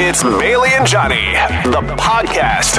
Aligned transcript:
It's 0.00 0.22
Bailey 0.22 0.68
and 0.74 0.86
Johnny, 0.86 1.32
the 1.64 1.82
podcast. 1.98 2.78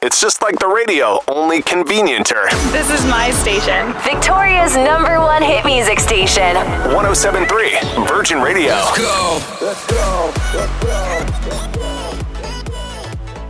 It's 0.00 0.18
just 0.22 0.40
like 0.40 0.58
the 0.58 0.66
radio, 0.66 1.20
only 1.28 1.60
convenienter. 1.60 2.48
This 2.72 2.88
is 2.90 3.04
my 3.04 3.30
station. 3.32 3.92
Victoria's 4.00 4.74
number 4.74 5.20
one 5.20 5.42
hit 5.42 5.66
music 5.66 6.00
station. 6.00 6.56
1073 6.94 8.06
Virgin 8.06 8.40
Radio. 8.40 8.68
Let's 8.70 8.96
go. 8.96 9.42
Let's 9.60 9.86
go. 9.86 10.32
Let's 10.54 10.80
go. 10.80 11.82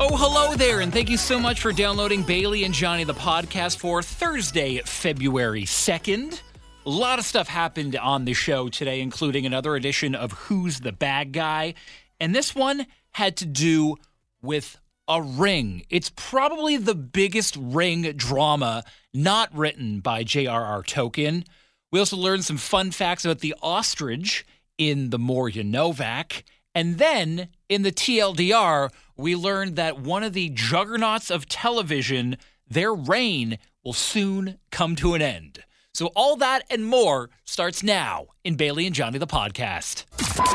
Oh, 0.01 0.17
hello 0.17 0.57
there, 0.57 0.81
and 0.81 0.93
thank 0.93 1.09
you 1.09 1.17
so 1.17 1.39
much 1.39 1.61
for 1.61 1.71
downloading 1.71 2.25
Bailey 2.25 2.65
and 2.65 2.75
Johnny 2.75 3.05
the 3.05 3.15
podcast 3.15 3.79
for 3.79 4.03
Thursday, 4.03 4.81
February 4.85 5.63
2nd. 5.63 6.41
A 6.85 6.91
lot 6.91 7.21
of 7.21 7.25
stuff 7.25 7.47
happened 7.47 7.95
on 7.95 8.25
the 8.25 8.33
show 8.35 8.69
today, 8.69 9.01
including 9.01 9.47
another 9.47 9.77
edition 9.77 10.17
of 10.17 10.33
Who's 10.33 10.81
the 10.81 10.91
Bad 10.91 11.31
Guy. 11.33 11.75
And 12.19 12.35
this 12.35 12.55
one 12.55 12.87
had 13.17 13.35
to 13.35 13.47
do 13.47 13.97
with 14.43 14.79
a 15.09 15.23
ring. 15.23 15.83
It's 15.89 16.13
probably 16.15 16.77
the 16.77 16.95
biggest 16.95 17.57
ring 17.59 18.03
drama 18.13 18.85
not 19.15 19.49
written 19.57 20.01
by 20.01 20.23
J.R.R. 20.23 20.83
Tolkien. 20.83 21.47
We 21.91 21.99
also 21.99 22.19
learned 22.19 22.45
some 22.45 22.59
fun 22.59 22.91
facts 22.91 23.25
about 23.25 23.39
the 23.39 23.55
ostrich 23.63 24.45
in 24.77 25.09
the 25.09 25.19
More 25.19 25.49
You 25.49 25.65
Novak. 25.65 26.45
And 26.75 26.99
then 26.99 27.49
in 27.71 27.81
the 27.81 27.91
TLDR, 27.91 28.91
we 29.17 29.35
learned 29.35 29.77
that 29.77 29.99
one 29.99 30.23
of 30.23 30.35
the 30.35 30.51
juggernauts 30.51 31.31
of 31.31 31.49
television, 31.49 32.37
their 32.69 32.93
reign 32.95 33.57
will 33.83 33.95
soon 33.95 34.59
come 34.71 34.95
to 34.97 35.15
an 35.15 35.23
end. 35.23 35.65
So 35.97 36.13
all 36.15 36.37
that 36.45 36.63
and 36.69 36.85
more 36.85 37.31
starts 37.47 37.83
now 37.83 38.27
in 38.45 38.57
Bailey 38.57 38.85
and 38.85 38.95
Johnny 38.95 39.17
the 39.17 39.27
podcast. 39.27 40.05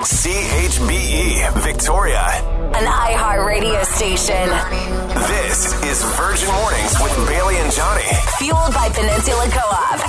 CHBE 0.05 1.63
Victoria. 1.63 2.21
An 2.77 2.85
iHeart 2.85 3.47
radio 3.47 3.81
station. 3.81 4.49
This 5.33 5.73
is 5.81 6.03
Virgin 6.13 6.47
Mornings 6.53 6.93
with 7.01 7.27
Bailey 7.27 7.55
and 7.55 7.73
Johnny. 7.73 8.05
Fueled 8.37 8.71
by 8.75 8.89
Peninsula 8.93 9.49
Co 9.49 9.65
op. 9.65 9.99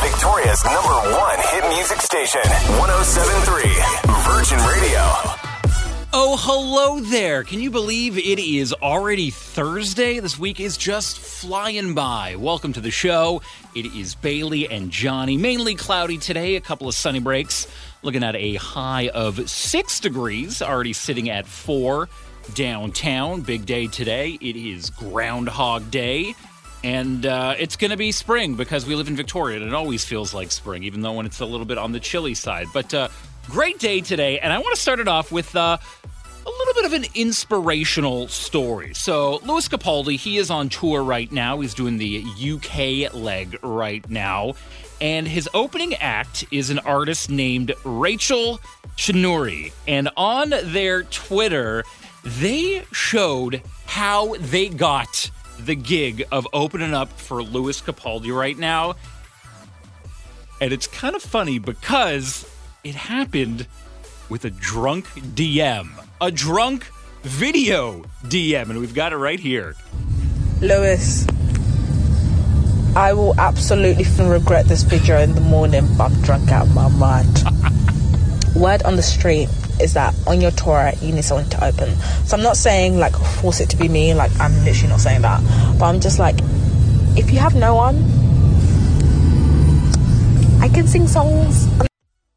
Victoria's 0.00 0.64
number 0.64 1.02
one 1.18 1.38
hit 1.50 1.66
music 1.74 1.98
station. 1.98 2.46
1073 2.78 3.74
Virgin 4.22 4.58
Radio. 4.70 5.43
Oh, 6.16 6.36
hello 6.38 7.00
there. 7.00 7.42
Can 7.42 7.58
you 7.58 7.72
believe 7.72 8.16
it 8.16 8.38
is 8.38 8.72
already 8.72 9.30
Thursday? 9.30 10.20
This 10.20 10.38
week 10.38 10.60
is 10.60 10.76
just 10.76 11.18
flying 11.18 11.92
by. 11.92 12.36
Welcome 12.36 12.72
to 12.74 12.80
the 12.80 12.92
show. 12.92 13.42
It 13.74 13.86
is 13.86 14.14
Bailey 14.14 14.68
and 14.68 14.92
Johnny. 14.92 15.36
Mainly 15.36 15.74
cloudy 15.74 16.16
today, 16.18 16.54
a 16.54 16.60
couple 16.60 16.86
of 16.86 16.94
sunny 16.94 17.18
breaks. 17.18 17.66
Looking 18.02 18.22
at 18.22 18.36
a 18.36 18.54
high 18.54 19.08
of 19.08 19.50
six 19.50 19.98
degrees, 19.98 20.62
already 20.62 20.92
sitting 20.92 21.30
at 21.30 21.46
four 21.46 22.08
downtown. 22.54 23.40
Big 23.40 23.66
day 23.66 23.88
today. 23.88 24.38
It 24.40 24.54
is 24.54 24.90
Groundhog 24.90 25.90
Day. 25.90 26.36
And 26.84 27.26
uh, 27.26 27.56
it's 27.58 27.74
going 27.74 27.90
to 27.90 27.96
be 27.96 28.12
spring 28.12 28.54
because 28.54 28.86
we 28.86 28.94
live 28.94 29.08
in 29.08 29.16
Victoria 29.16 29.56
and 29.56 29.66
it 29.66 29.74
always 29.74 30.04
feels 30.04 30.32
like 30.32 30.52
spring, 30.52 30.84
even 30.84 31.00
though 31.00 31.14
when 31.14 31.26
it's 31.26 31.40
a 31.40 31.46
little 31.46 31.66
bit 31.66 31.76
on 31.76 31.90
the 31.90 31.98
chilly 31.98 32.34
side. 32.34 32.68
But 32.72 32.94
uh, 32.94 33.08
great 33.48 33.78
day 33.78 34.00
today. 34.00 34.38
And 34.38 34.52
I 34.52 34.58
want 34.58 34.74
to 34.74 34.80
start 34.80 35.00
it 35.00 35.08
off 35.08 35.32
with 35.32 35.54
uh, 35.56 35.78
a 36.46 36.50
little 36.50 36.74
bit 36.74 36.84
of 36.84 36.92
an 36.92 37.04
inspirational 37.14 38.28
story. 38.28 38.92
So, 38.94 39.38
Lewis 39.44 39.68
Capaldi, 39.68 40.16
he 40.16 40.36
is 40.36 40.50
on 40.50 40.68
tour 40.68 41.02
right 41.02 41.30
now. 41.30 41.60
He's 41.60 41.74
doing 41.74 41.98
the 41.98 42.24
UK 42.38 43.14
leg 43.14 43.58
right 43.62 44.08
now. 44.08 44.54
And 45.00 45.26
his 45.26 45.48
opening 45.54 45.94
act 45.94 46.44
is 46.50 46.70
an 46.70 46.78
artist 46.80 47.30
named 47.30 47.74
Rachel 47.84 48.60
Chinouriri. 48.96 49.72
And 49.86 50.08
on 50.16 50.50
their 50.50 51.02
Twitter, 51.04 51.84
they 52.24 52.84
showed 52.92 53.62
how 53.86 54.34
they 54.36 54.68
got 54.68 55.30
the 55.58 55.74
gig 55.74 56.24
of 56.32 56.46
opening 56.52 56.94
up 56.94 57.10
for 57.12 57.42
Lewis 57.42 57.80
Capaldi 57.80 58.34
right 58.34 58.56
now. 58.56 58.94
And 60.60 60.72
it's 60.72 60.86
kind 60.86 61.16
of 61.16 61.22
funny 61.22 61.58
because 61.58 62.48
it 62.84 62.94
happened 62.94 63.66
with 64.28 64.44
a 64.44 64.50
drunk 64.50 65.06
DM, 65.34 65.88
a 66.20 66.30
drunk 66.30 66.84
video 67.22 68.04
DM, 68.24 68.68
and 68.68 68.78
we've 68.78 68.94
got 68.94 69.12
it 69.12 69.16
right 69.16 69.40
here. 69.40 69.74
Lewis, 70.60 71.26
I 72.94 73.14
will 73.14 73.34
absolutely 73.40 74.04
regret 74.22 74.66
this 74.66 74.82
video 74.82 75.18
in 75.18 75.34
the 75.34 75.40
morning, 75.40 75.86
but 75.96 76.12
I'm 76.12 76.22
drunk 76.22 76.50
out 76.52 76.66
of 76.66 76.74
my 76.74 76.88
mind. 76.88 77.42
Word 78.54 78.82
on 78.82 78.96
the 78.96 79.02
street 79.02 79.48
is 79.80 79.94
that 79.94 80.14
on 80.26 80.42
your 80.42 80.50
tour, 80.52 80.92
you 81.00 81.12
need 81.12 81.24
someone 81.24 81.48
to 81.48 81.64
open. 81.64 81.96
So 82.26 82.36
I'm 82.36 82.42
not 82.42 82.58
saying 82.58 82.98
like 82.98 83.16
force 83.16 83.60
it 83.60 83.70
to 83.70 83.76
be 83.78 83.88
me, 83.88 84.12
like 84.12 84.30
I'm 84.38 84.52
literally 84.64 84.90
not 84.90 85.00
saying 85.00 85.22
that. 85.22 85.40
But 85.78 85.86
I'm 85.86 86.00
just 86.00 86.18
like, 86.18 86.36
if 87.16 87.32
you 87.32 87.38
have 87.38 87.54
no 87.54 87.74
one, 87.74 87.96
I 90.60 90.68
can 90.68 90.86
sing 90.86 91.08
songs. 91.08 91.66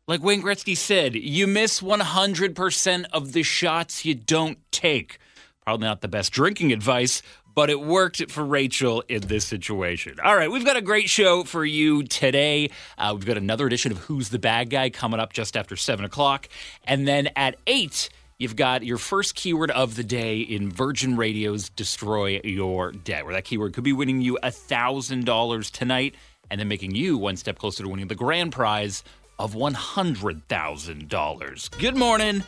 Like 0.08 0.24
Wayne 0.24 0.42
Gretzky 0.42 0.78
said, 0.78 1.16
you 1.16 1.48
miss 1.48 1.82
100% 1.82 3.06
of 3.12 3.34
the 3.34 3.44
shots 3.44 4.06
you 4.06 4.16
don't 4.16 4.58
take. 4.72 5.20
Probably 5.66 5.86
not 5.86 6.00
the 6.00 6.08
best 6.08 6.32
drinking 6.32 6.72
advice, 6.72 7.22
but 7.54 7.70
it 7.70 7.82
worked 7.82 8.32
for 8.32 8.46
Rachel 8.46 9.04
in 9.10 9.24
this 9.24 9.44
situation. 9.44 10.16
All 10.24 10.38
right, 10.38 10.50
we've 10.50 10.64
got 10.64 10.78
a 10.78 10.82
great 10.82 11.10
show 11.10 11.44
for 11.44 11.66
you 11.66 12.04
today. 12.04 12.70
Uh, 12.98 13.12
we've 13.16 13.26
got 13.26 13.36
another 13.36 13.68
edition 13.68 13.92
of 13.92 13.98
Who's 13.98 14.30
the 14.30 14.40
Bad 14.40 14.70
Guy 14.70 14.90
coming 14.92 15.20
up 15.20 15.34
just 15.34 15.58
after 15.58 15.76
7 15.76 16.06
o'clock. 16.06 16.48
And 16.86 17.06
then 17.06 17.28
at 17.36 17.58
8, 17.68 18.10
You've 18.40 18.56
got 18.56 18.84
your 18.84 19.00
first 19.00 19.34
keyword 19.34 19.72
of 19.72 19.96
the 19.96 20.04
day 20.04 20.42
in 20.42 20.70
Virgin 20.70 21.18
Radio's 21.18 21.70
Destroy 21.70 22.40
Your 22.44 22.92
Debt, 22.92 23.26
where 23.26 23.34
that 23.34 23.46
keyword 23.46 23.74
could 23.74 23.84
be 23.84 23.94
winning 23.94 24.22
you 24.22 24.38
$1,000 24.44 25.72
tonight 25.72 26.14
and 26.52 26.60
then 26.60 26.68
making 26.68 26.94
you 26.94 27.18
one 27.18 27.36
step 27.36 27.58
closer 27.58 27.84
to 27.84 27.90
winning 27.90 28.08
the 28.08 28.16
grand 28.16 28.52
prize 28.52 29.04
of 29.40 29.54
$100,000. 29.54 31.80
Good 31.80 31.96
morning. 31.96 32.44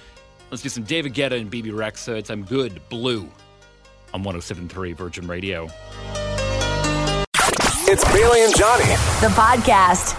Let's 0.51 0.63
do 0.63 0.69
some 0.69 0.83
David 0.83 1.13
Guetta 1.13 1.39
and 1.39 1.50
Bebe 1.50 1.69
Rexha. 1.69 2.17
It's 2.17 2.29
I'm 2.29 2.44
Good 2.44 2.81
Blue 2.89 3.22
on 4.13 4.23
1073 4.23 4.94
Virgin 4.94 5.27
Radio. 5.27 5.69
It's 7.91 8.03
Bailey 8.13 8.44
and 8.44 8.55
Johnny. 8.55 8.85
The 9.22 9.29
podcast. 9.35 10.16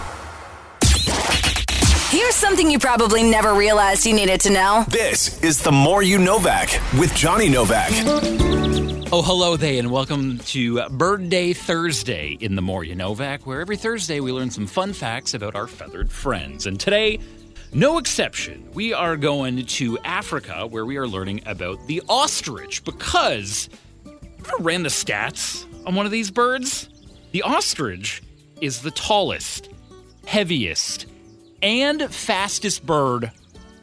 Here's 2.09 2.35
something 2.35 2.69
you 2.69 2.77
probably 2.79 3.23
never 3.23 3.53
realized 3.53 4.05
you 4.05 4.13
needed 4.13 4.41
to 4.41 4.49
know. 4.49 4.83
This 4.89 5.41
is 5.41 5.61
the 5.61 5.71
More 5.71 6.03
You 6.03 6.17
Novak 6.17 6.69
with 6.99 7.15
Johnny 7.15 7.47
Novak. 7.47 7.91
Oh, 9.13 9.21
hello 9.21 9.57
there, 9.57 9.77
and 9.77 9.91
welcome 9.91 10.37
to 10.37 10.87
Bird 10.87 11.29
Day 11.29 11.51
Thursday 11.51 12.37
in 12.39 12.55
the 12.55 12.61
Novak, 12.61 13.45
where 13.45 13.59
every 13.59 13.75
Thursday 13.75 14.21
we 14.21 14.31
learn 14.31 14.49
some 14.49 14.65
fun 14.65 14.93
facts 14.93 15.33
about 15.33 15.53
our 15.53 15.67
feathered 15.67 16.09
friends. 16.09 16.65
And 16.65 16.79
today, 16.79 17.19
no 17.73 17.97
exception, 17.97 18.69
we 18.71 18.93
are 18.93 19.17
going 19.17 19.65
to 19.65 19.99
Africa, 20.05 20.65
where 20.65 20.85
we 20.85 20.95
are 20.95 21.09
learning 21.09 21.41
about 21.45 21.85
the 21.87 22.01
ostrich, 22.07 22.85
because 22.85 23.67
I 24.07 24.53
ran 24.61 24.83
the 24.83 24.89
stats 24.89 25.65
on 25.85 25.93
one 25.95 26.05
of 26.05 26.11
these 26.13 26.31
birds. 26.31 26.87
The 27.33 27.41
ostrich 27.41 28.23
is 28.61 28.81
the 28.81 28.91
tallest, 28.91 29.67
heaviest, 30.25 31.05
and 31.61 32.01
fastest 32.03 32.85
bird 32.85 33.29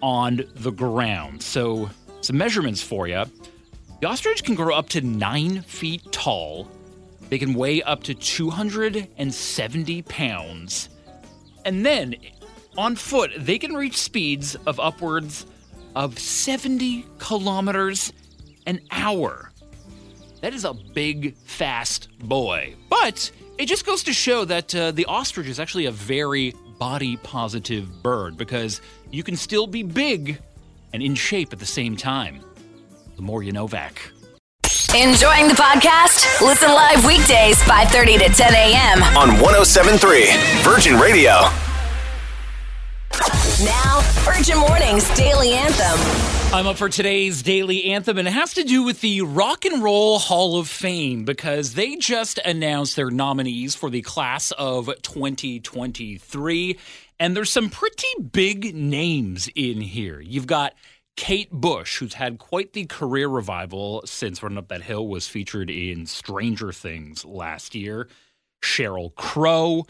on 0.00 0.44
the 0.54 0.72
ground. 0.72 1.42
So, 1.42 1.90
some 2.22 2.38
measurements 2.38 2.82
for 2.82 3.06
you. 3.06 3.26
The 4.00 4.06
ostrich 4.06 4.44
can 4.44 4.54
grow 4.54 4.74
up 4.76 4.88
to 4.90 5.00
nine 5.00 5.62
feet 5.62 6.12
tall. 6.12 6.70
They 7.28 7.38
can 7.38 7.54
weigh 7.54 7.82
up 7.82 8.04
to 8.04 8.14
270 8.14 10.02
pounds. 10.02 10.88
And 11.64 11.84
then, 11.84 12.14
on 12.76 12.94
foot, 12.94 13.32
they 13.36 13.58
can 13.58 13.74
reach 13.74 13.96
speeds 13.96 14.54
of 14.66 14.78
upwards 14.78 15.46
of 15.96 16.16
70 16.18 17.04
kilometers 17.18 18.12
an 18.66 18.80
hour. 18.92 19.50
That 20.42 20.54
is 20.54 20.64
a 20.64 20.74
big, 20.74 21.36
fast 21.38 22.08
boy. 22.20 22.76
But 22.88 23.32
it 23.58 23.66
just 23.66 23.84
goes 23.84 24.04
to 24.04 24.12
show 24.12 24.44
that 24.44 24.72
uh, 24.74 24.92
the 24.92 25.06
ostrich 25.06 25.48
is 25.48 25.58
actually 25.58 25.86
a 25.86 25.90
very 25.90 26.54
body 26.78 27.16
positive 27.16 28.02
bird 28.02 28.36
because 28.36 28.80
you 29.10 29.24
can 29.24 29.34
still 29.34 29.66
be 29.66 29.82
big 29.82 30.38
and 30.92 31.02
in 31.02 31.16
shape 31.16 31.52
at 31.52 31.58
the 31.58 31.66
same 31.66 31.96
time. 31.96 32.40
The 33.18 33.22
more 33.22 33.42
you 33.42 33.50
know, 33.50 33.66
Vac. 33.66 34.12
Enjoying 34.94 35.48
the 35.48 35.54
podcast? 35.54 36.40
Listen 36.40 36.68
live 36.68 37.04
weekdays 37.04 37.60
5:30 37.64 38.16
to 38.16 38.28
10 38.32 38.54
a.m. 38.54 39.02
On 39.16 39.40
1073 39.40 40.26
Virgin 40.62 41.00
Radio. 41.00 41.32
Now, 43.64 44.02
Virgin 44.22 44.58
Mornings 44.58 45.12
Daily 45.16 45.50
Anthem. 45.50 45.98
I'm 46.54 46.68
up 46.68 46.76
for 46.76 46.88
today's 46.88 47.42
daily 47.42 47.86
anthem, 47.86 48.18
and 48.18 48.28
it 48.28 48.30
has 48.30 48.54
to 48.54 48.62
do 48.62 48.84
with 48.84 49.00
the 49.00 49.22
Rock 49.22 49.64
and 49.64 49.82
Roll 49.82 50.20
Hall 50.20 50.60
of 50.60 50.68
Fame 50.68 51.24
because 51.24 51.74
they 51.74 51.96
just 51.96 52.38
announced 52.44 52.94
their 52.94 53.10
nominees 53.10 53.74
for 53.74 53.90
the 53.90 54.02
class 54.02 54.52
of 54.52 54.86
2023. 55.02 56.78
And 57.18 57.36
there's 57.36 57.50
some 57.50 57.68
pretty 57.68 58.06
big 58.30 58.76
names 58.76 59.48
in 59.56 59.80
here. 59.80 60.20
You've 60.20 60.46
got 60.46 60.74
Kate 61.18 61.50
Bush, 61.50 61.98
who's 61.98 62.14
had 62.14 62.38
quite 62.38 62.74
the 62.74 62.84
career 62.86 63.26
revival 63.26 64.02
since 64.06 64.40
Running 64.40 64.56
Up 64.56 64.68
That 64.68 64.82
Hill 64.82 65.08
was 65.08 65.26
featured 65.26 65.68
in 65.68 66.06
Stranger 66.06 66.70
Things 66.70 67.24
last 67.24 67.74
year. 67.74 68.08
Sheryl 68.62 69.12
Crow, 69.16 69.84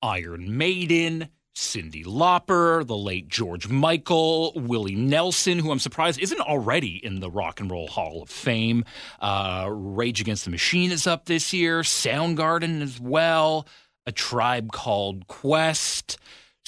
Iron 0.00 0.56
Maiden, 0.56 1.28
Cyndi 1.54 2.02
Lauper, 2.06 2.84
the 2.86 2.96
late 2.96 3.28
George 3.28 3.68
Michael, 3.68 4.54
Willie 4.56 4.94
Nelson, 4.94 5.58
who 5.58 5.70
I'm 5.70 5.78
surprised 5.78 6.18
isn't 6.18 6.40
already 6.40 6.96
in 7.04 7.20
the 7.20 7.30
Rock 7.30 7.60
and 7.60 7.70
Roll 7.70 7.86
Hall 7.86 8.22
of 8.22 8.30
Fame. 8.30 8.86
Uh, 9.20 9.68
Rage 9.70 10.22
Against 10.22 10.46
the 10.46 10.50
Machine 10.50 10.92
is 10.92 11.06
up 11.06 11.26
this 11.26 11.52
year, 11.52 11.82
Soundgarden 11.82 12.80
as 12.80 12.98
well, 12.98 13.66
A 14.06 14.12
Tribe 14.12 14.72
Called 14.72 15.26
Quest. 15.26 16.16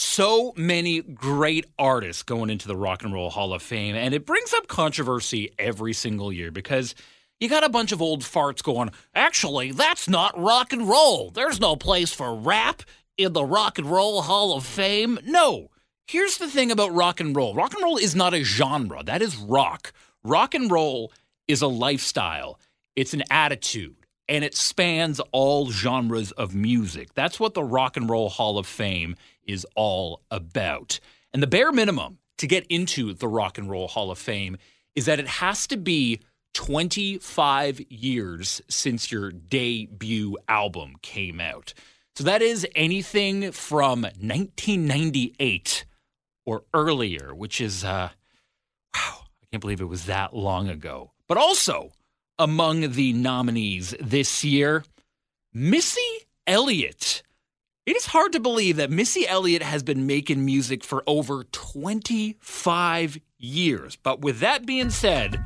So 0.05 0.53
many 0.57 1.01
great 1.01 1.65
artists 1.79 2.25
going 2.25 2.51
into 2.51 2.67
the 2.67 2.77
Rock 2.77 3.05
and 3.05 3.15
Roll 3.15 3.31
Hall 3.31 3.55
of 3.55 3.63
Fame, 3.63 3.95
and 3.95 4.13
it 4.13 4.27
brings 4.27 4.53
up 4.53 4.67
controversy 4.67 5.53
every 5.61 5.93
single 5.93 6.33
year 6.33 6.51
because 6.51 6.97
you 7.39 7.49
got 7.49 7.65
a 7.65 7.69
bunch 7.69 7.93
of 7.93 8.03
old 8.03 8.23
farts 8.23 8.65
going, 8.65 8.91
actually, 9.15 9.71
that's 9.71 10.09
not 10.09 10.39
rock 10.39 10.73
and 10.73 10.89
roll. 10.89 11.31
There's 11.31 11.61
no 11.61 11.77
place 11.77 12.13
for 12.13 12.35
rap 12.35 12.83
in 13.17 13.33
the 13.33 13.45
Rock 13.45 13.79
and 13.79 13.89
Roll 13.89 14.23
Hall 14.23 14.55
of 14.57 14.67
Fame. 14.67 15.21
No. 15.25 15.71
Here's 16.09 16.37
the 16.37 16.49
thing 16.49 16.73
about 16.73 16.93
rock 16.93 17.21
and 17.21 17.35
roll 17.35 17.55
rock 17.55 17.73
and 17.73 17.83
roll 17.83 17.97
is 17.97 18.17
not 18.17 18.35
a 18.35 18.43
genre, 18.43 19.05
that 19.05 19.23
is 19.23 19.37
rock. 19.37 19.93
Rock 20.25 20.53
and 20.53 20.71
roll 20.71 21.13
is 21.47 21.63
a 21.63 21.69
lifestyle, 21.69 22.59
it's 22.97 23.15
an 23.15 23.23
attitude, 23.31 24.02
and 24.29 24.45
it 24.45 24.57
spans 24.57 25.21
all 25.33 25.71
genres 25.71 26.33
of 26.33 26.55
music. 26.55 27.15
That's 27.15 27.41
what 27.41 27.55
the 27.55 27.65
Rock 27.65 27.97
and 27.97 28.09
Roll 28.09 28.29
Hall 28.29 28.59
of 28.59 28.67
Fame 28.67 29.17
is 29.45 29.67
all 29.75 30.23
about. 30.31 31.01
And 31.33 31.43
the 31.43 31.47
bare 31.49 31.73
minimum 31.73 32.19
to 32.39 32.47
get 32.47 32.67
into 32.67 33.15
the 33.15 33.29
Rock 33.29 33.59
and 33.59 33.71
Roll 33.71 33.89
Hall 33.89 34.11
of 34.11 34.19
Fame 34.19 34.57
is 34.95 35.07
that 35.07 35.19
it 35.21 35.27
has 35.27 35.67
to 35.69 35.77
be 35.77 36.21
25 36.55 37.81
years 37.91 38.61
since 38.69 39.11
your 39.11 39.33
debut 39.33 40.37
album 40.49 40.97
came 41.03 41.41
out. 41.41 41.73
So 42.15 42.25
that 42.25 42.43
is 42.43 42.67
anything 42.77 43.53
from 43.53 44.03
1998 44.03 45.87
or 46.45 46.65
earlier, 46.75 47.35
which 47.35 47.61
is, 47.61 47.85
uh, 47.85 48.11
wow, 48.95 49.19
I 49.43 49.47
can't 49.51 49.63
believe 49.63 49.81
it 49.81 49.87
was 49.87 50.07
that 50.07 50.35
long 50.35 50.69
ago. 50.69 51.13
But 51.27 51.39
also 51.39 51.93
among 52.39 52.93
the 52.93 53.13
nominees 53.13 53.95
this 54.01 54.45
year, 54.45 54.85
Missy 55.53 56.01
Elliott. 56.47 57.23
It 57.85 57.97
is 57.97 58.07
hard 58.07 58.33
to 58.33 58.41
believe 58.41 58.77
that 58.77 58.91
Missy 58.91 59.27
Elliott 59.27 59.63
has 59.63 59.83
been 59.83 60.07
making 60.07 60.45
music 60.45 60.85
for 60.85 61.03
over 61.07 61.45
25 61.45 63.19
years. 63.39 63.97
But 63.97 64.21
with 64.21 64.41
that 64.41 64.65
being 64.65 64.91
said, 64.91 65.45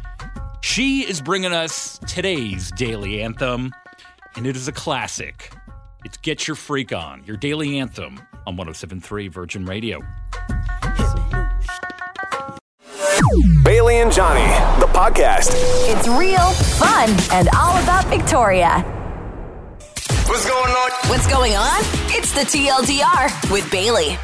she 0.60 1.08
is 1.08 1.22
bringing 1.22 1.52
us 1.52 1.98
today's 2.06 2.70
daily 2.72 3.22
anthem, 3.22 3.72
and 4.36 4.46
it 4.46 4.54
is 4.54 4.68
a 4.68 4.72
classic. 4.72 5.50
It's 6.04 6.18
Get 6.18 6.46
Your 6.46 6.56
Freak 6.56 6.92
On, 6.92 7.24
your 7.24 7.36
daily 7.36 7.78
anthem 7.78 8.18
on 8.46 8.56
1073 8.56 9.28
Virgin 9.28 9.64
Radio. 9.64 10.02
Bailey 13.76 13.96
and 13.96 14.10
Johnny, 14.10 14.40
the 14.80 14.86
podcast. 14.86 15.50
It's 15.86 16.08
real, 16.08 16.50
fun, 16.78 17.10
and 17.30 17.46
all 17.54 17.76
about 17.82 18.06
Victoria. 18.06 18.80
What's 20.24 20.48
going 20.48 20.70
on? 20.70 20.90
What's 21.10 21.26
going 21.26 21.54
on? 21.56 21.80
It's 22.08 22.32
the 22.32 22.40
TLDR 22.40 23.52
with 23.52 23.70
Bailey. 23.70 24.16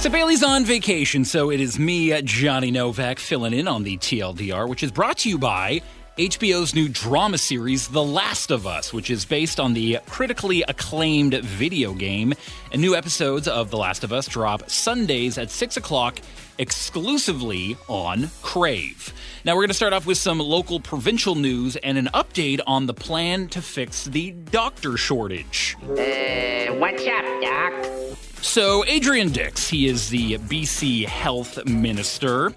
So 0.00 0.08
Bailey's 0.08 0.42
on 0.42 0.64
vacation, 0.64 1.26
so 1.26 1.50
it 1.50 1.60
is 1.60 1.78
me, 1.78 2.18
Johnny 2.22 2.70
Novak, 2.70 3.18
filling 3.18 3.52
in 3.52 3.68
on 3.68 3.82
the 3.82 3.98
TLDR, 3.98 4.66
which 4.66 4.82
is 4.82 4.90
brought 4.90 5.18
to 5.18 5.28
you 5.28 5.36
by 5.36 5.82
HBO's 6.18 6.74
new 6.74 6.88
drama 6.88 7.38
series, 7.38 7.88
The 7.88 8.02
Last 8.02 8.50
of 8.50 8.66
Us, 8.66 8.92
which 8.92 9.10
is 9.10 9.24
based 9.24 9.58
on 9.60 9.72
the 9.72 9.98
critically 10.08 10.62
acclaimed 10.62 11.34
video 11.34 11.94
game. 11.94 12.34
And 12.72 12.82
new 12.82 12.94
episodes 12.94 13.46
of 13.48 13.70
The 13.70 13.78
Last 13.78 14.02
of 14.04 14.12
Us 14.12 14.26
drop 14.26 14.68
Sundays 14.68 15.38
at 15.38 15.50
6 15.50 15.76
o'clock 15.76 16.18
exclusively 16.58 17.76
on 17.88 18.30
Crave. 18.42 19.14
Now, 19.44 19.54
we're 19.54 19.62
going 19.62 19.68
to 19.68 19.74
start 19.74 19.92
off 19.92 20.04
with 20.04 20.18
some 20.18 20.40
local 20.40 20.80
provincial 20.80 21.36
news 21.36 21.76
and 21.76 21.96
an 21.96 22.10
update 22.12 22.60
on 22.66 22.86
the 22.86 22.94
plan 22.94 23.48
to 23.48 23.62
fix 23.62 24.04
the 24.04 24.32
doctor 24.32 24.96
shortage. 24.96 25.76
Uh, 25.82 26.74
what's 26.74 27.06
up, 27.06 27.24
Doc? 27.40 27.72
So, 28.42 28.84
Adrian 28.86 29.30
Dix, 29.30 29.68
he 29.68 29.86
is 29.86 30.10
the 30.10 30.38
BC 30.38 31.06
Health 31.06 31.64
Minister. 31.66 32.52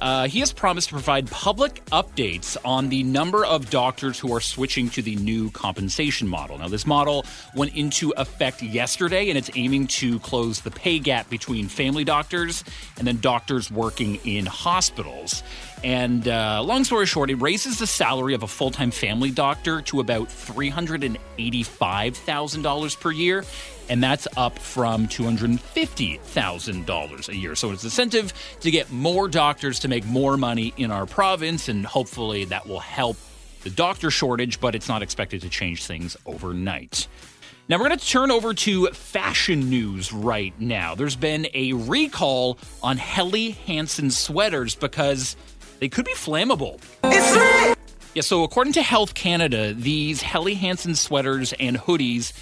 Uh, 0.00 0.26
he 0.26 0.40
has 0.40 0.52
promised 0.52 0.88
to 0.88 0.94
provide 0.94 1.30
public 1.30 1.84
updates 1.86 2.56
on 2.64 2.88
the 2.88 3.02
number 3.02 3.44
of 3.44 3.68
doctors 3.68 4.18
who 4.18 4.34
are 4.34 4.40
switching 4.40 4.88
to 4.90 5.02
the 5.02 5.16
new 5.16 5.50
compensation 5.50 6.26
model. 6.26 6.58
Now, 6.58 6.68
this 6.68 6.86
model 6.86 7.26
went 7.54 7.76
into 7.76 8.12
effect 8.16 8.62
yesterday, 8.62 9.28
and 9.28 9.36
it's 9.36 9.50
aiming 9.54 9.88
to 9.88 10.18
close 10.20 10.60
the 10.60 10.70
pay 10.70 10.98
gap 10.98 11.28
between 11.28 11.68
family 11.68 12.04
doctors 12.04 12.64
and 12.96 13.06
then 13.06 13.20
doctors 13.20 13.70
working 13.70 14.16
in 14.24 14.46
hospitals. 14.46 15.42
And 15.82 16.28
uh, 16.28 16.62
long 16.62 16.84
story 16.84 17.06
short, 17.06 17.30
it 17.30 17.36
raises 17.36 17.78
the 17.78 17.86
salary 17.86 18.34
of 18.34 18.42
a 18.42 18.46
full 18.46 18.70
time 18.70 18.90
family 18.90 19.30
doctor 19.30 19.80
to 19.82 20.00
about 20.00 20.28
$385,000 20.28 23.00
per 23.00 23.10
year. 23.10 23.46
And 23.88 24.02
that's 24.02 24.28
up 24.36 24.58
from 24.58 25.08
$250,000 25.08 27.28
a 27.28 27.36
year. 27.36 27.54
So 27.54 27.70
it's 27.72 27.82
incentive 27.82 28.34
to 28.60 28.70
get 28.70 28.92
more 28.92 29.26
doctors 29.26 29.78
to 29.80 29.88
make 29.88 30.04
more 30.06 30.36
money 30.36 30.74
in 30.76 30.90
our 30.90 31.06
province. 31.06 31.68
And 31.68 31.86
hopefully 31.86 32.44
that 32.46 32.66
will 32.68 32.80
help 32.80 33.16
the 33.62 33.70
doctor 33.70 34.10
shortage, 34.10 34.60
but 34.60 34.74
it's 34.74 34.88
not 34.88 35.00
expected 35.02 35.40
to 35.42 35.48
change 35.48 35.84
things 35.84 36.16
overnight. 36.26 37.06
Now 37.68 37.78
we're 37.78 37.86
going 37.86 38.00
to 38.00 38.06
turn 38.06 38.32
over 38.32 38.52
to 38.52 38.88
fashion 38.88 39.70
news 39.70 40.12
right 40.12 40.52
now. 40.60 40.96
There's 40.96 41.14
been 41.14 41.46
a 41.54 41.72
recall 41.72 42.58
on 42.82 42.96
Helly 42.96 43.52
Hansen 43.52 44.10
sweaters 44.10 44.74
because 44.74 45.36
they 45.80 45.88
could 45.88 46.04
be 46.04 46.14
flammable. 46.14 46.80
Yeah, 48.14 48.22
so 48.22 48.44
according 48.44 48.72
to 48.74 48.82
Health 48.82 49.14
Canada, 49.14 49.72
these 49.72 50.20
Helly 50.22 50.54
Hansen 50.54 50.94
sweaters 50.94 51.52
and 51.60 51.76
hoodies, 51.76 52.32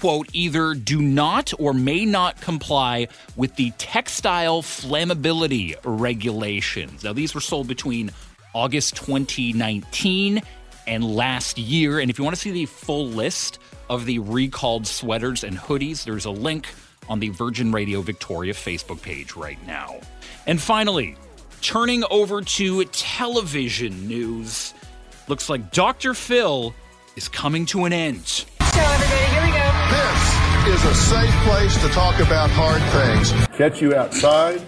quote, 0.00 0.28
either 0.32 0.74
do 0.74 1.02
not 1.02 1.52
or 1.58 1.72
may 1.72 2.04
not 2.04 2.40
comply 2.40 3.08
with 3.34 3.54
the 3.56 3.72
textile 3.78 4.62
flammability 4.62 5.76
regulations. 5.84 7.02
Now, 7.02 7.12
these 7.12 7.34
were 7.34 7.40
sold 7.40 7.66
between 7.66 8.12
August 8.54 8.96
2019 8.96 10.40
and 10.86 11.04
last 11.04 11.58
year. 11.58 11.98
And 11.98 12.10
if 12.10 12.18
you 12.18 12.24
want 12.24 12.36
to 12.36 12.40
see 12.40 12.52
the 12.52 12.66
full 12.66 13.06
list 13.08 13.58
of 13.90 14.06
the 14.06 14.20
recalled 14.20 14.86
sweaters 14.86 15.44
and 15.44 15.58
hoodies, 15.58 16.04
there's 16.04 16.24
a 16.24 16.30
link 16.30 16.68
on 17.08 17.20
the 17.20 17.28
Virgin 17.30 17.72
Radio 17.72 18.00
Victoria 18.00 18.52
Facebook 18.52 19.02
page 19.02 19.34
right 19.34 19.58
now. 19.66 20.00
And 20.46 20.60
finally, 20.60 21.16
turning 21.66 22.04
over 22.12 22.40
to 22.42 22.84
television 22.84 24.06
news, 24.06 24.72
looks 25.26 25.50
like 25.50 25.72
Dr. 25.72 26.14
Phil 26.14 26.72
is 27.16 27.26
coming 27.26 27.66
to 27.66 27.86
an 27.86 27.92
end. 27.92 28.22
This 28.22 28.46
is 30.68 30.84
a 30.84 30.94
safe 30.94 31.34
place 31.42 31.76
to 31.82 31.88
talk 31.88 32.20
about 32.20 32.50
hard 32.50 32.80
things. 32.92 33.32
catch 33.56 33.82
you 33.82 33.96
outside. 33.96 34.60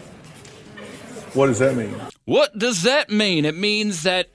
What 1.35 1.47
does 1.47 1.61
that 1.61 1.77
mean? 1.77 1.95
What 2.25 2.59
does 2.59 2.83
that 2.83 3.11
mean? 3.11 3.45
It 3.45 3.55
means 3.55 4.03
that 4.03 4.29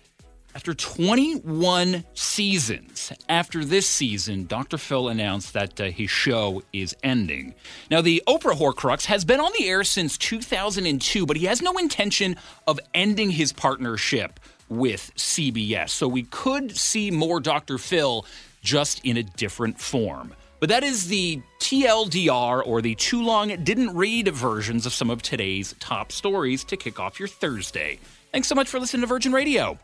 after 0.56 0.74
21 0.74 2.04
seasons, 2.14 3.12
after 3.28 3.66
this 3.66 3.88
season, 3.88 4.46
Dr. 4.46 4.78
Phil 4.78 5.10
announced 5.10 5.54
that 5.54 5.82
uh, 5.82 5.86
his 5.86 6.12
show 6.12 6.62
is 6.72 6.96
ending. 7.04 7.56
Now, 7.90 8.02
the 8.02 8.22
Oprah 8.28 8.54
Horcrux 8.54 9.06
has 9.06 9.26
been 9.26 9.40
on 9.40 9.52
the 9.58 9.68
air 9.68 9.84
since 9.84 10.18
2002, 10.18 11.26
but 11.26 11.38
he 11.38 11.46
has 11.46 11.62
no 11.62 11.74
intention 11.78 12.36
of 12.68 12.80
ending 12.94 13.32
his 13.32 13.52
partnership 13.52 14.40
with 14.70 15.12
CBS. 15.16 15.90
So 15.90 16.08
we 16.08 16.24
could 16.24 16.76
see 16.78 17.10
more 17.10 17.40
Dr. 17.40 17.78
Phil 17.78 18.26
just 18.62 19.04
in 19.04 19.18
a 19.18 19.24
different 19.24 19.80
form. 19.80 20.34
But 20.60 20.70
that 20.70 20.84
is 20.84 21.08
the 21.08 21.42
TLDR 21.60 22.66
or 22.66 22.82
the 22.82 22.96
too 22.96 23.22
long 23.22 23.50
didn't 23.64 23.96
read 23.96 24.30
versions 24.30 24.86
of 24.86 24.94
some 24.94 25.10
of 25.10 25.22
today's 25.22 25.76
top 25.80 26.12
stories 26.12 26.64
to 26.66 26.78
kick 26.78 27.00
off 27.00 27.20
your 27.20 27.28
Thursday. 27.28 28.00
Thanks 28.32 28.48
so 28.48 28.56
much 28.56 28.70
for 28.70 28.80
listening 28.80 29.02
to 29.02 29.08
Virgin 29.08 29.34
Radio. 29.34 29.78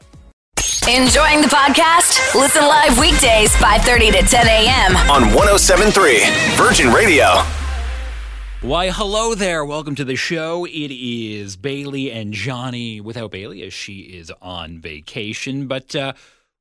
Enjoying 0.90 1.42
the 1.42 1.48
podcast? 1.48 2.34
Listen 2.34 2.64
live 2.64 2.98
weekdays 2.98 3.52
5:30 3.58 4.12
to 4.12 4.22
10 4.24 4.48
a.m. 4.48 4.96
On 5.12 5.22
1073 5.36 6.26
Virgin 6.56 6.92
Radio. 6.92 7.44
Why, 8.62 8.90
hello 8.90 9.36
there. 9.36 9.64
Welcome 9.64 9.94
to 9.94 10.04
the 10.04 10.16
show. 10.16 10.66
It 10.66 10.92
is 10.92 11.58
Bailey 11.58 12.12
and 12.12 12.34
Johnny 12.34 13.00
without 13.00 13.30
Bailey 13.30 13.62
as 13.62 13.72
she 13.72 14.00
is 14.00 14.32
on 14.42 14.80
vacation. 14.80 15.68
But 15.68 15.96
uh, 15.96 16.14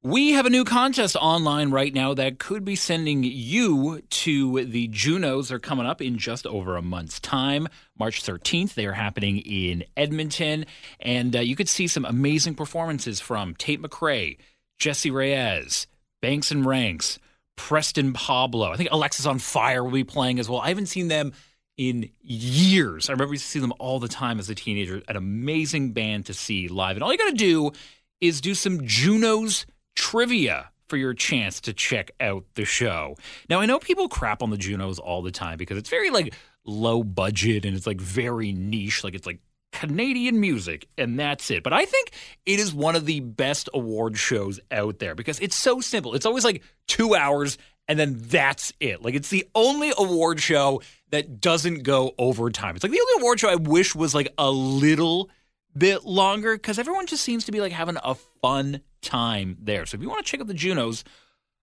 We 0.05 0.31
have 0.35 0.47
a 0.47 0.50
new 0.50 0.62
contest 0.62 1.17
online 1.17 1.73
right 1.73 1.93
now 1.93 2.14
that 2.14 2.38
could 2.38 2.64
be 2.64 2.76
sending 2.76 3.25
you 3.25 4.00
to 4.09 4.64
the 4.64 4.87
Junos. 4.87 5.49
They're 5.49 5.59
coming 5.59 5.87
up 5.87 6.00
in 6.00 6.19
just 6.19 6.47
over 6.47 6.76
a 6.76 6.83
month's 6.83 7.19
time. 7.19 7.67
March 7.99 8.23
13th, 8.23 8.75
they 8.75 8.87
are 8.87 8.93
happening 8.93 9.38
in 9.38 9.83
Edmonton. 9.97 10.67
And 11.00 11.35
uh, 11.35 11.40
you 11.40 11.57
could 11.57 11.69
see 11.69 11.88
some 11.88 12.05
amazing 12.05 12.55
performances 12.55 13.19
from 13.19 13.57
Tate 13.57 13.83
McRae, 13.83 14.38
Jesse 14.78 15.11
Reyes, 15.11 15.88
Banx 16.23 16.55
& 16.64 16.64
Ranx, 16.64 17.19
Preston 17.57 18.12
Pablo. 18.12 18.71
I 18.71 18.76
think 18.76 18.90
Alexisonfire 18.90 19.83
will 19.83 19.90
be 19.90 20.05
playing 20.05 20.38
as 20.38 20.49
well. 20.49 20.61
I 20.61 20.69
haven't 20.69 20.87
seen 20.87 21.09
them 21.09 21.33
in 21.76 22.09
years. 22.21 23.09
I 23.09 23.14
remember 23.14 23.35
used 23.35 23.47
to 23.47 23.50
see 23.50 23.59
them 23.59 23.75
all 23.81 23.99
the 23.99 24.07
time 24.07 24.38
as 24.38 24.49
a 24.49 24.55
teenager. 24.55 25.02
An 25.09 25.17
amazing 25.17 25.93
band 25.93 26.26
to 26.26 26.35
see 26.35 26.69
live. 26.69 26.97
And 26.97 27.02
all 27.02 27.11
you 27.11 27.19
got 27.19 27.31
to 27.31 27.37
do 27.37 27.73
is 28.21 28.40
do 28.40 28.55
some 28.55 28.87
Junos 28.87 29.67
trivia 29.99 30.71
for 30.88 30.97
your 30.97 31.12
chance 31.12 31.61
to 31.61 31.73
check 31.73 32.12
out 32.21 32.45
the 32.55 32.64
show. 32.64 33.17
Now, 33.50 33.61
I 33.61 33.67
know 33.67 33.78
people 33.78 34.09
crap 34.09 34.43
on 34.43 34.50
the 34.50 34.57
Junos 34.57 34.99
all 34.99 35.23
the 35.23 35.33
time 35.33 35.59
because 35.59 35.76
it's 35.76 35.90
very 35.90 36.11
like 36.11 36.35
low 36.64 37.02
budget 37.02 37.64
and 37.64 37.76
it's 37.76 37.87
like 37.87 38.00
very 38.00 38.52
niche. 38.52 39.05
Like 39.05 39.14
it's 39.14 39.26
like 39.26 39.40
Canadian 39.73 40.40
music 40.40 40.87
and 40.97 41.19
that's 41.19 41.50
it. 41.50 41.62
But 41.62 41.73
I 41.73 41.85
think 41.85 42.12
it 42.47 42.61
is 42.61 42.73
one 42.73 42.97
of 42.97 43.05
the 43.07 43.21
best 43.21 43.69
award 43.75 44.17
shows 44.17 44.61
out 44.71 44.99
there 44.99 45.14
because 45.14 45.40
it's 45.40 45.57
so 45.57 45.81
simple. 45.81 46.14
It's 46.14 46.26
always 46.26 46.45
like 46.45 46.62
two 46.87 47.14
hours 47.14 47.59
and 47.88 47.99
then 47.99 48.17
that's 48.19 48.73
it. 48.81 49.02
Like 49.02 49.14
it's 49.14 49.31
the 49.31 49.47
only 49.55 49.93
award 49.99 50.40
show 50.40 50.81
that 51.11 51.40
doesn't 51.40 51.83
go 51.83 52.12
overtime. 52.19 52.76
It's 52.76 52.85
like 52.85 52.93
the 52.93 53.00
only 53.00 53.23
award 53.23 53.40
show 53.40 53.50
I 53.50 53.57
wish 53.57 53.95
was 53.95 54.14
like 54.14 54.33
a 54.38 54.50
little 54.50 55.28
bit 55.76 56.05
longer 56.05 56.55
because 56.55 56.78
everyone 56.78 57.07
just 57.07 57.25
seems 57.25 57.45
to 57.45 57.52
be 57.52 57.61
like 57.61 57.73
having 57.73 57.99
a 58.02 58.14
fun 58.14 58.81
time 59.00 59.57
there. 59.61 59.87
So 59.87 59.97
if 59.97 60.02
you 60.02 60.09
want 60.09 60.25
to 60.25 60.31
check 60.31 60.40
out 60.40 60.47
the 60.47 60.55
Junos 60.55 61.05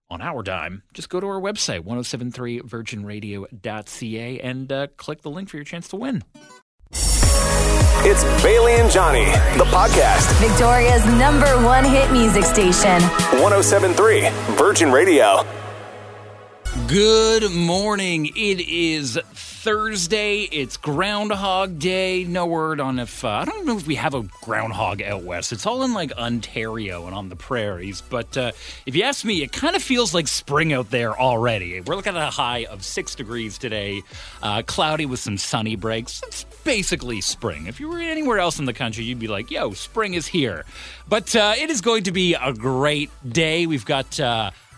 on 0.08 0.22
our 0.22 0.42
dime, 0.42 0.82
just 0.94 1.08
go 1.08 1.20
to 1.20 1.26
our 1.26 1.40
website, 1.40 1.80
1073virginradio.ca, 1.80 4.40
and 4.40 4.72
uh, 4.72 4.86
click 4.96 5.22
the 5.22 5.30
link 5.30 5.48
for 5.48 5.56
your 5.56 5.64
chance 5.64 5.88
to 5.88 5.96
win. 5.96 6.22
It's 8.08 8.22
Bailey 8.42 8.74
and 8.74 8.90
Johnny, 8.90 9.24
the 9.58 9.64
podcast. 9.64 10.32
Victoria's 10.40 11.04
number 11.18 11.48
one 11.64 11.84
hit 11.84 12.12
music 12.12 12.44
station. 12.44 13.02
1073 13.40 14.28
Virgin 14.56 14.92
Radio. 14.92 15.44
Good 16.86 17.50
morning. 17.50 18.26
It 18.36 18.60
is 18.60 19.18
Thursday. 19.66 20.42
It's 20.42 20.76
Groundhog 20.76 21.80
Day. 21.80 22.22
No 22.22 22.46
word 22.46 22.78
on 22.78 23.00
if 23.00 23.24
uh, 23.24 23.30
I 23.30 23.44
don't 23.44 23.66
know 23.66 23.76
if 23.76 23.84
we 23.84 23.96
have 23.96 24.14
a 24.14 24.22
groundhog 24.40 25.02
out 25.02 25.24
west. 25.24 25.52
It's 25.52 25.66
all 25.66 25.82
in 25.82 25.92
like 25.92 26.12
Ontario 26.12 27.04
and 27.06 27.16
on 27.16 27.30
the 27.30 27.34
prairies. 27.34 28.00
But 28.00 28.36
uh, 28.36 28.52
if 28.86 28.94
you 28.94 29.02
ask 29.02 29.24
me, 29.24 29.42
it 29.42 29.50
kind 29.50 29.74
of 29.74 29.82
feels 29.82 30.14
like 30.14 30.28
spring 30.28 30.72
out 30.72 30.92
there 30.92 31.18
already. 31.18 31.80
We're 31.80 31.96
looking 31.96 32.16
at 32.16 32.22
a 32.22 32.30
high 32.30 32.66
of 32.66 32.84
six 32.84 33.16
degrees 33.16 33.58
today, 33.58 34.02
uh, 34.40 34.62
cloudy 34.64 35.04
with 35.04 35.18
some 35.18 35.36
sunny 35.36 35.74
breaks. 35.74 36.22
It's 36.28 36.44
basically 36.62 37.20
spring. 37.20 37.66
If 37.66 37.80
you 37.80 37.88
were 37.88 37.98
anywhere 37.98 38.38
else 38.38 38.60
in 38.60 38.66
the 38.66 38.72
country, 38.72 39.02
you'd 39.02 39.18
be 39.18 39.26
like, 39.26 39.50
"Yo, 39.50 39.72
spring 39.72 40.14
is 40.14 40.28
here." 40.28 40.64
But 41.08 41.34
uh, 41.34 41.54
it 41.58 41.70
is 41.70 41.80
going 41.80 42.04
to 42.04 42.12
be 42.12 42.34
a 42.34 42.52
great 42.52 43.10
day. 43.28 43.66
We've 43.66 43.84
got. 43.84 44.20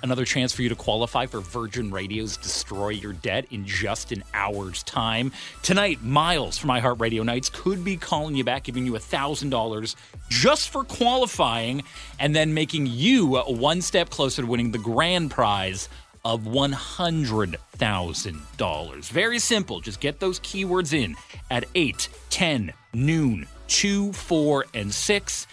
Another 0.00 0.24
chance 0.24 0.52
for 0.52 0.62
you 0.62 0.68
to 0.68 0.76
qualify 0.76 1.26
for 1.26 1.40
Virgin 1.40 1.90
Radio's 1.90 2.36
Destroy 2.36 2.90
Your 2.90 3.14
Debt 3.14 3.46
in 3.50 3.66
just 3.66 4.12
an 4.12 4.22
hour's 4.32 4.84
time. 4.84 5.32
Tonight, 5.62 6.04
Miles 6.04 6.56
from 6.56 6.70
iHeartRadio 6.70 7.24
Nights 7.24 7.48
could 7.48 7.84
be 7.84 7.96
calling 7.96 8.36
you 8.36 8.44
back, 8.44 8.62
giving 8.62 8.86
you 8.86 8.92
$1,000 8.92 9.96
just 10.28 10.70
for 10.70 10.84
qualifying, 10.84 11.82
and 12.20 12.36
then 12.36 12.54
making 12.54 12.86
you 12.86 13.38
one 13.38 13.82
step 13.82 14.08
closer 14.08 14.42
to 14.42 14.48
winning 14.48 14.70
the 14.70 14.78
grand 14.78 15.32
prize 15.32 15.88
of 16.24 16.42
$100,000. 16.42 19.10
Very 19.10 19.38
simple. 19.40 19.80
Just 19.80 19.98
get 19.98 20.20
those 20.20 20.38
keywords 20.40 20.92
in 20.92 21.16
at 21.50 21.64
8, 21.74 22.08
10, 22.30 22.72
noon, 22.94 23.48
2, 23.66 24.12
4, 24.12 24.64
and 24.74 24.94
6, 24.94 25.46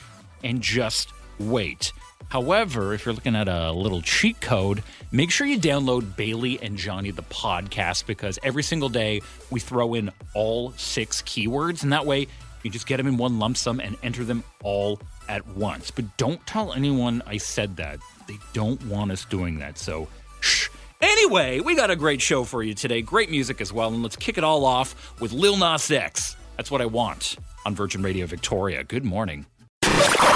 and 0.44 0.62
just 0.62 1.10
wait. 1.40 1.92
However, 2.30 2.94
if 2.94 3.06
you're 3.06 3.14
looking 3.14 3.36
at 3.36 3.48
a 3.48 3.72
little 3.72 4.02
cheat 4.02 4.42
code, 4.42 4.84
make 5.12 5.32
sure 5.32 5.48
you 5.48 5.60
download 5.60 6.16
Bailey 6.16 6.60
and 6.62 6.78
Johnny 6.78 7.12
the 7.12 7.24
podcast 7.24 8.06
because 8.06 8.40
every 8.44 8.64
single 8.64 8.90
day 8.90 9.22
we 9.52 9.60
throw 9.60 9.94
in 9.94 10.12
all 10.34 10.72
six 10.72 11.22
keywords, 11.22 11.84
and 11.84 11.94
that 11.94 12.06
way 12.06 12.28
you 12.64 12.72
just 12.72 12.88
get 12.88 12.98
them 12.98 13.08
in 13.08 13.18
one 13.18 13.40
lump 13.40 13.58
sum 13.58 13.80
and 13.80 13.96
enter 14.04 14.24
them 14.24 14.44
all 14.64 15.00
at 15.30 15.46
once. 15.50 15.92
But 15.92 16.18
don't 16.18 16.46
tell 16.48 16.74
anyone 16.74 17.22
I 17.26 17.38
said 17.38 17.78
that. 17.78 18.00
They 18.28 18.38
don't 18.54 18.84
want 18.86 19.12
us 19.12 19.24
doing 19.26 19.60
that. 19.60 19.78
So, 19.78 20.08
shh. 20.42 20.70
Anyway, 21.02 21.60
we 21.60 21.76
got 21.76 21.92
a 21.92 21.96
great 21.96 22.22
show 22.22 22.44
for 22.44 22.64
you 22.64 22.74
today. 22.74 23.02
Great 23.02 23.30
music 23.30 23.62
as 23.62 23.72
well. 23.72 23.94
And 23.94 24.02
let's 24.02 24.16
kick 24.16 24.38
it 24.38 24.44
all 24.44 24.66
off 24.66 25.20
with 25.22 25.32
Lil 25.32 25.58
Nas 25.58 25.92
X. 25.92 26.36
That's 26.58 26.72
what 26.72 26.82
I 26.82 26.86
want 26.86 27.38
on 27.66 27.76
Virgin 27.76 28.02
Radio 28.02 28.26
Victoria. 28.26 28.84
Good 28.84 29.04
morning. 29.06 29.46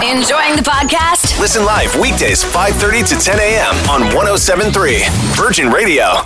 Enjoying 0.01 0.56
the 0.56 0.62
podcast? 0.62 1.38
Listen 1.41 1.65
live 1.65 1.94
weekdays 2.00 2.41
5:30 2.41 3.03
to 3.10 3.15
10 3.15 3.38
a.m. 3.38 3.75
on 3.89 4.01
1073 4.15 5.03
Virgin 5.36 5.70
Radio. 5.70 6.22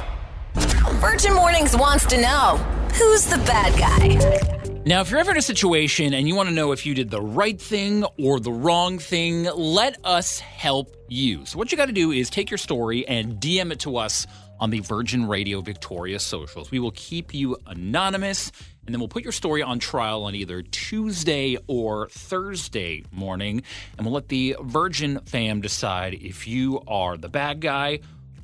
Virgin 1.01 1.33
Mornings 1.33 1.75
wants 1.75 2.05
to 2.05 2.21
know 2.21 2.57
who's 2.93 3.25
the 3.25 3.39
bad 3.39 3.75
guy? 3.79 4.83
Now, 4.85 5.01
if 5.01 5.09
you're 5.09 5.19
ever 5.19 5.31
in 5.31 5.37
a 5.37 5.41
situation 5.41 6.13
and 6.13 6.27
you 6.27 6.35
want 6.35 6.49
to 6.49 6.55
know 6.55 6.71
if 6.71 6.85
you 6.85 6.93
did 6.93 7.09
the 7.09 7.21
right 7.21 7.59
thing 7.59 8.05
or 8.19 8.39
the 8.39 8.51
wrong 8.51 8.99
thing, 8.99 9.45
let 9.55 9.97
us 10.03 10.37
help 10.37 10.95
you. 11.07 11.43
So, 11.47 11.57
what 11.57 11.71
you 11.71 11.77
got 11.77 11.87
to 11.87 11.93
do 11.93 12.11
is 12.11 12.29
take 12.29 12.51
your 12.51 12.59
story 12.59 13.07
and 13.07 13.39
DM 13.39 13.71
it 13.71 13.79
to 13.79 13.97
us 13.97 14.27
on 14.63 14.69
the 14.69 14.79
Virgin 14.79 15.27
Radio 15.27 15.59
Victoria 15.59 16.17
socials. 16.19 16.71
We 16.71 16.79
will 16.79 16.91
keep 16.91 17.33
you 17.33 17.57
anonymous 17.67 18.49
and 18.85 18.95
then 18.95 19.01
we'll 19.01 19.09
put 19.09 19.23
your 19.23 19.33
story 19.33 19.61
on 19.61 19.77
trial 19.77 20.23
on 20.23 20.35
either 20.35 20.61
Tuesday 20.61 21.57
or 21.67 22.07
Thursday 22.07 23.03
morning, 23.11 23.63
and 23.97 24.05
we'll 24.05 24.13
let 24.13 24.29
the 24.29 24.55
Virgin 24.61 25.19
fam 25.25 25.59
decide 25.59 26.13
if 26.13 26.47
you 26.47 26.81
are 26.87 27.17
the 27.17 27.27
bad 27.27 27.59
guy 27.59 27.99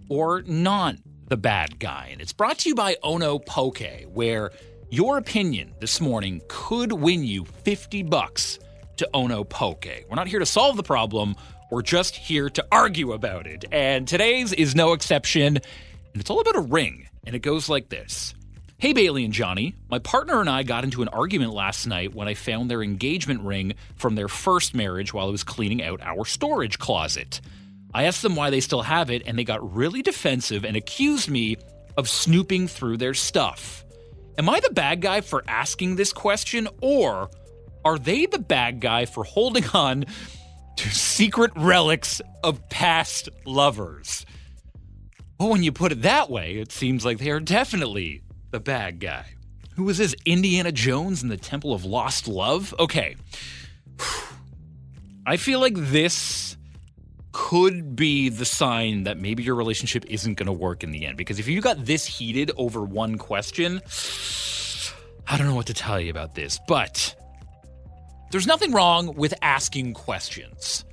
or 0.09 0.41
not 0.41 0.95
the 1.29 1.37
bad 1.37 1.79
guy. 1.79 2.09
And 2.11 2.19
it's 2.19 2.33
brought 2.33 2.59
to 2.59 2.69
you 2.69 2.75
by 2.75 2.97
Ono 3.01 3.39
Poke, 3.39 4.03
where 4.11 4.51
your 4.89 5.17
opinion 5.17 5.73
this 5.79 6.01
morning 6.01 6.41
could 6.49 6.91
win 6.91 7.23
you 7.23 7.45
50 7.45 8.03
bucks 8.03 8.59
to 8.97 9.09
Ono 9.13 9.45
Poke. 9.45 9.87
We're 10.09 10.15
not 10.15 10.27
here 10.27 10.39
to 10.39 10.45
solve 10.45 10.75
the 10.75 10.83
problem, 10.83 11.37
we're 11.71 11.81
just 11.81 12.15
here 12.15 12.49
to 12.49 12.65
argue 12.71 13.13
about 13.13 13.47
it. 13.47 13.63
And 13.71 14.05
today's 14.05 14.51
is 14.51 14.75
no 14.75 14.93
exception, 14.93 15.59
and 16.13 16.21
it's 16.21 16.29
all 16.29 16.39
about 16.39 16.55
a 16.55 16.61
ring, 16.61 17.07
and 17.25 17.35
it 17.35 17.39
goes 17.39 17.69
like 17.69 17.89
this. 17.89 18.33
Hey, 18.77 18.93
Bailey 18.93 19.25
and 19.25 19.33
Johnny. 19.33 19.75
My 19.89 19.99
partner 19.99 20.39
and 20.39 20.49
I 20.49 20.63
got 20.63 20.85
into 20.85 21.01
an 21.01 21.09
argument 21.09 21.51
last 21.53 21.85
night 21.85 22.15
when 22.15 22.29
I 22.29 22.33
found 22.33 22.71
their 22.71 22.81
engagement 22.81 23.41
ring 23.41 23.73
from 23.97 24.15
their 24.15 24.29
first 24.29 24.73
marriage 24.73 25.13
while 25.13 25.27
I 25.27 25.31
was 25.31 25.43
cleaning 25.43 25.83
out 25.83 25.99
our 26.01 26.23
storage 26.23 26.79
closet. 26.79 27.41
I 27.93 28.03
asked 28.03 28.21
them 28.21 28.37
why 28.37 28.51
they 28.51 28.61
still 28.61 28.83
have 28.83 29.09
it, 29.09 29.23
and 29.25 29.37
they 29.37 29.43
got 29.43 29.75
really 29.75 30.01
defensive 30.01 30.63
and 30.63 30.77
accused 30.77 31.29
me 31.29 31.57
of 31.97 32.07
snooping 32.07 32.69
through 32.69 32.97
their 32.97 33.13
stuff. 33.13 33.83
Am 34.37 34.47
I 34.47 34.61
the 34.61 34.71
bad 34.71 35.01
guy 35.01 35.19
for 35.19 35.43
asking 35.47 35.97
this 35.97 36.13
question, 36.13 36.69
or 36.81 37.29
are 37.83 37.99
they 37.99 38.27
the 38.27 38.39
bad 38.39 38.79
guy 38.79 39.05
for 39.05 39.25
holding 39.25 39.65
on 39.73 40.05
to 40.77 40.89
secret 40.89 41.51
relics 41.57 42.21
of 42.45 42.69
past 42.69 43.27
lovers? 43.45 44.25
Well, 45.39 45.49
when 45.49 45.63
you 45.63 45.71
put 45.71 45.93
it 45.93 46.01
that 46.01 46.29
way, 46.29 46.55
it 46.55 46.69
seems 46.73 47.05
like 47.05 47.17
they 47.17 47.29
are 47.31 47.39
definitely 47.39 48.23
the 48.51 48.59
bad 48.59 48.99
guy. 48.99 49.25
Who 49.75 49.85
was 49.85 49.97
this? 49.97 50.13
Indiana 50.25 50.73
Jones 50.73 51.23
in 51.23 51.29
the 51.29 51.37
Temple 51.37 51.73
of 51.73 51.85
Lost 51.85 52.27
Love? 52.27 52.75
Okay. 52.77 53.15
I 55.25 55.37
feel 55.37 55.61
like 55.61 55.75
this 55.75 56.57
could 57.31 57.95
be 57.95 58.27
the 58.27 58.43
sign 58.43 59.03
that 59.03 59.17
maybe 59.17 59.43
your 59.43 59.55
relationship 59.55 60.03
isn't 60.09 60.33
going 60.33 60.47
to 60.47 60.51
work 60.51 60.83
in 60.83 60.91
the 60.91 61.05
end. 61.05 61.15
Because 61.15 61.39
if 61.39 61.47
you 61.47 61.61
got 61.61 61.85
this 61.85 62.05
heated 62.05 62.51
over 62.57 62.81
one 62.81 63.17
question, 63.17 63.81
I 65.25 65.37
don't 65.37 65.47
know 65.47 65.55
what 65.55 65.67
to 65.67 65.73
tell 65.73 66.01
you 66.01 66.09
about 66.09 66.35
this. 66.35 66.59
But 66.67 67.15
there's 68.31 68.47
nothing 68.47 68.73
wrong 68.73 69.15
with 69.15 69.33
asking 69.41 69.93
questions. 69.93 70.83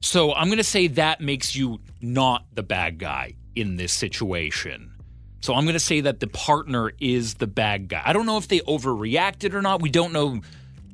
So 0.00 0.32
I'm 0.32 0.46
going 0.46 0.56
to 0.56 0.64
say 0.64 0.86
that 0.86 1.20
makes 1.20 1.54
you 1.54 1.80
not 2.00 2.46
the 2.54 2.62
bad 2.62 2.98
guy 2.98 3.34
in 3.58 3.76
this 3.76 3.92
situation. 3.92 4.92
So 5.40 5.54
I'm 5.54 5.64
going 5.64 5.74
to 5.74 5.80
say 5.80 6.00
that 6.02 6.20
the 6.20 6.26
partner 6.28 6.92
is 7.00 7.34
the 7.34 7.46
bad 7.46 7.88
guy. 7.88 8.02
I 8.04 8.12
don't 8.12 8.26
know 8.26 8.38
if 8.38 8.48
they 8.48 8.60
overreacted 8.60 9.54
or 9.54 9.62
not. 9.62 9.82
We 9.82 9.90
don't 9.90 10.12
know 10.12 10.40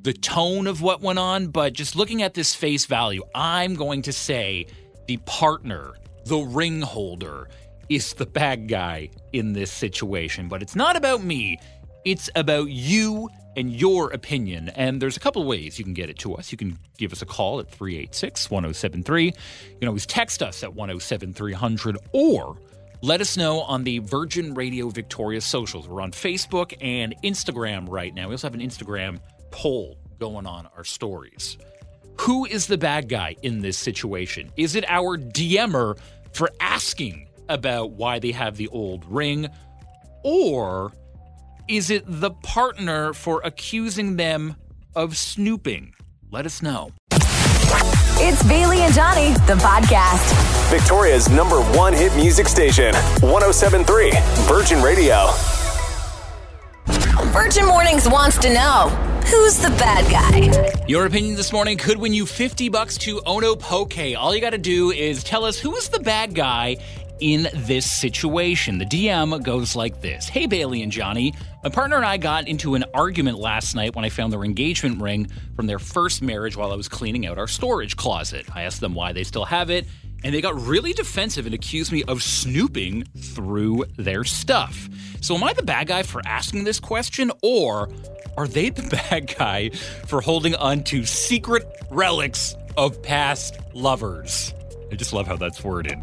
the 0.02 0.12
tone 0.12 0.66
of 0.66 0.83
what 0.83 1.00
went 1.00 1.18
on, 1.18 1.49
but 1.49 1.73
just 1.73 1.97
looking 1.97 2.23
at 2.23 2.35
this 2.35 2.54
face 2.54 2.87
value, 2.87 3.23
I'm 3.35 3.75
going 3.75 4.02
to 4.02 4.12
say 4.12 4.66
the 5.09 5.18
partner, 5.18 5.94
the 6.26 6.38
ring 6.38 6.83
holder, 6.83 7.49
is 7.88 8.14
the 8.14 8.26
bad 8.26 8.68
guy 8.68 9.11
in 9.33 9.52
this 9.52 9.71
situation. 9.71 10.49
But 10.49 10.62
it's 10.62 10.76
not 10.76 10.97
about 10.97 11.23
me, 11.23 11.59
It's 12.04 12.28
about 12.34 12.70
you 12.70 13.30
and 13.56 13.73
your 13.73 14.11
opinion. 14.11 14.68
And 14.70 15.00
there's 15.00 15.16
a 15.16 15.20
couple 15.20 15.44
ways 15.44 15.78
you 15.78 15.84
can 15.84 15.94
get 15.94 16.11
it 16.11 16.18
to 16.18 16.34
us. 16.34 16.52
You 16.52 16.58
can 16.58 16.78
give 16.99 17.12
us 17.12 17.23
a 17.23 17.26
call 17.26 17.61
at 17.61 17.70
386 17.70 18.50
1073. 18.50 19.25
You 19.25 19.32
can 19.78 19.88
always 19.88 20.06
text 20.06 20.42
us 20.42 20.62
at 20.62 20.75
107300 20.75 21.99
or 22.12 22.56
let 23.02 23.20
us 23.20 23.37
know 23.37 23.61
on 23.62 23.84
the 23.84 23.99
Virgin 24.00 24.54
Radio 24.54 24.88
Victoria 24.88 25.40
socials. 25.40 25.88
We're 25.88 26.00
on 26.00 26.12
Facebook 26.12 26.75
and 26.80 27.14
Instagram 27.23 27.88
right 27.88 28.14
now. 28.14 28.28
We 28.28 28.34
also 28.34 28.49
have 28.49 28.54
an 28.54 28.61
Instagram 28.61 29.20
poll 29.50 29.99
going 30.18 30.46
on 30.46 30.68
our 30.76 30.84
stories. 30.84 31.58
Who 32.20 32.44
is 32.44 32.66
the 32.66 32.78
bad 32.78 33.08
guy 33.08 33.37
in 33.42 33.61
this 33.61 33.76
situation? 33.76 34.50
Is 34.56 34.75
it 34.75 34.84
our 34.88 35.18
DMer 35.18 35.99
for 36.32 36.50
asking 36.61 37.28
about 37.49 37.90
why 37.92 38.18
they 38.18 38.32
have 38.32 38.56
the 38.56 38.68
old 38.68 39.04
ring? 39.04 39.49
Or 40.23 40.92
is 41.68 41.90
it 41.90 42.04
the 42.06 42.30
partner 42.30 43.12
for 43.12 43.40
accusing 43.44 44.16
them 44.16 44.56
of 44.94 45.16
snooping? 45.16 45.94
Let 46.30 46.47
us 46.47 46.62
know. 46.62 46.92
It's 48.16 48.42
Bailey 48.44 48.78
and 48.80 48.94
Johnny, 48.94 49.33
the 49.47 49.54
podcast. 49.54 50.71
Victoria's 50.71 51.28
number 51.30 51.61
one 51.76 51.92
hit 51.92 52.14
music 52.16 52.49
station, 52.49 52.94
1073 52.94 54.12
Virgin 54.47 54.83
Radio. 54.83 55.30
Virgin 57.33 57.66
Mornings 57.66 58.09
wants 58.09 58.38
to 58.38 58.52
know 58.52 58.88
who's 59.26 59.56
the 59.59 59.71
bad 59.71 60.11
guy? 60.11 60.85
Your 60.87 61.06
opinion 61.06 61.35
this 61.35 61.52
morning 61.52 61.78
could 61.78 61.97
win 61.99 62.12
you 62.12 62.26
50 62.26 62.68
bucks 62.68 62.99
to 62.99 63.21
Ono 63.26 63.56
Poke. 63.56 64.14
All 64.16 64.35
you 64.35 64.40
got 64.40 64.50
to 64.50 64.59
do 64.59 64.90
is 64.90 65.25
tell 65.25 65.44
us 65.44 65.59
who 65.59 65.75
is 65.76 65.88
the 65.88 66.00
bad 66.00 66.35
guy 66.35 66.76
in 67.21 67.49
this 67.54 67.90
situation. 67.90 68.78
The 68.78 68.85
DM 68.85 69.42
goes 69.42 69.75
like 69.75 70.00
this 70.00 70.28
Hey, 70.28 70.47
Bailey 70.47 70.83
and 70.83 70.92
Johnny. 70.92 71.35
My 71.64 71.71
partner 71.71 71.97
and 71.97 72.04
I 72.04 72.18
got 72.18 72.47
into 72.47 72.75
an 72.75 72.85
argument 72.92 73.38
last 73.38 73.75
night 73.75 73.97
when 73.97 74.04
I 74.04 74.11
found 74.11 74.30
their 74.30 74.44
engagement 74.44 75.00
ring 75.00 75.28
from 75.56 75.66
their 75.66 75.78
first 75.78 76.21
marriage 76.21 76.59
while 76.59 76.71
I 76.71 76.75
was 76.76 76.90
cleaning 76.90 77.25
out 77.25 77.38
our 77.38 77.49
storage 77.49 77.97
closet. 77.97 78.44
I 78.54 78.64
asked 78.64 78.83
them 78.83 78.92
why 78.92 79.14
they 79.14 79.25
still 79.25 79.47
have 79.47 79.71
it, 79.71 79.87
and 80.23 80.35
they 80.35 80.42
got 80.42 80.61
really 80.61 80.92
defensive 80.92 81.47
and 81.47 81.54
accused 81.54 81.90
me 81.90 82.04
of 82.04 82.23
snooping 82.23 83.04
through 83.16 83.87
their 83.97 84.25
stuff. 84.25 84.90
So, 85.23 85.35
am 85.37 85.42
I 85.42 85.54
the 85.54 85.62
bad 85.62 85.87
guy 85.87 86.02
for 86.02 86.21
asking 86.26 86.64
this 86.64 86.78
question, 86.78 87.33
or 87.42 87.88
are 88.37 88.47
they 88.47 88.68
the 88.68 88.83
bad 89.11 89.35
guy 89.35 89.71
for 89.71 90.21
holding 90.21 90.54
on 90.56 90.85
to 90.85 91.06
secret 91.06 91.66
relics 91.88 92.56
of 92.76 93.02
past 93.02 93.59
lovers? 93.73 94.52
I 94.92 94.97
just 94.97 95.14
love 95.14 95.26
how 95.26 95.37
that's 95.37 95.64
worded. 95.64 95.99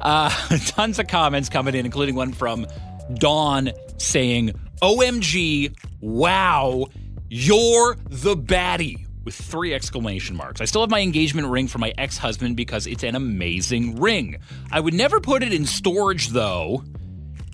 Uh, 0.00 0.30
tons 0.66 0.98
of 0.98 1.08
comments 1.08 1.50
coming 1.50 1.74
in, 1.74 1.84
including 1.84 2.14
one 2.14 2.32
from 2.32 2.66
Dawn 3.12 3.70
saying, 3.98 4.54
OMG, 4.82 5.74
wow, 6.00 6.86
you're 7.28 7.96
the 8.08 8.36
baddie 8.36 9.06
with 9.24 9.34
three 9.34 9.72
exclamation 9.72 10.36
marks. 10.36 10.60
I 10.60 10.66
still 10.66 10.82
have 10.82 10.90
my 10.90 11.00
engagement 11.00 11.48
ring 11.48 11.66
for 11.66 11.78
my 11.78 11.92
ex 11.96 12.18
husband 12.18 12.56
because 12.56 12.86
it's 12.86 13.02
an 13.02 13.14
amazing 13.14 13.96
ring. 13.96 14.38
I 14.70 14.80
would 14.80 14.94
never 14.94 15.20
put 15.20 15.42
it 15.42 15.52
in 15.52 15.64
storage 15.66 16.28
though, 16.28 16.84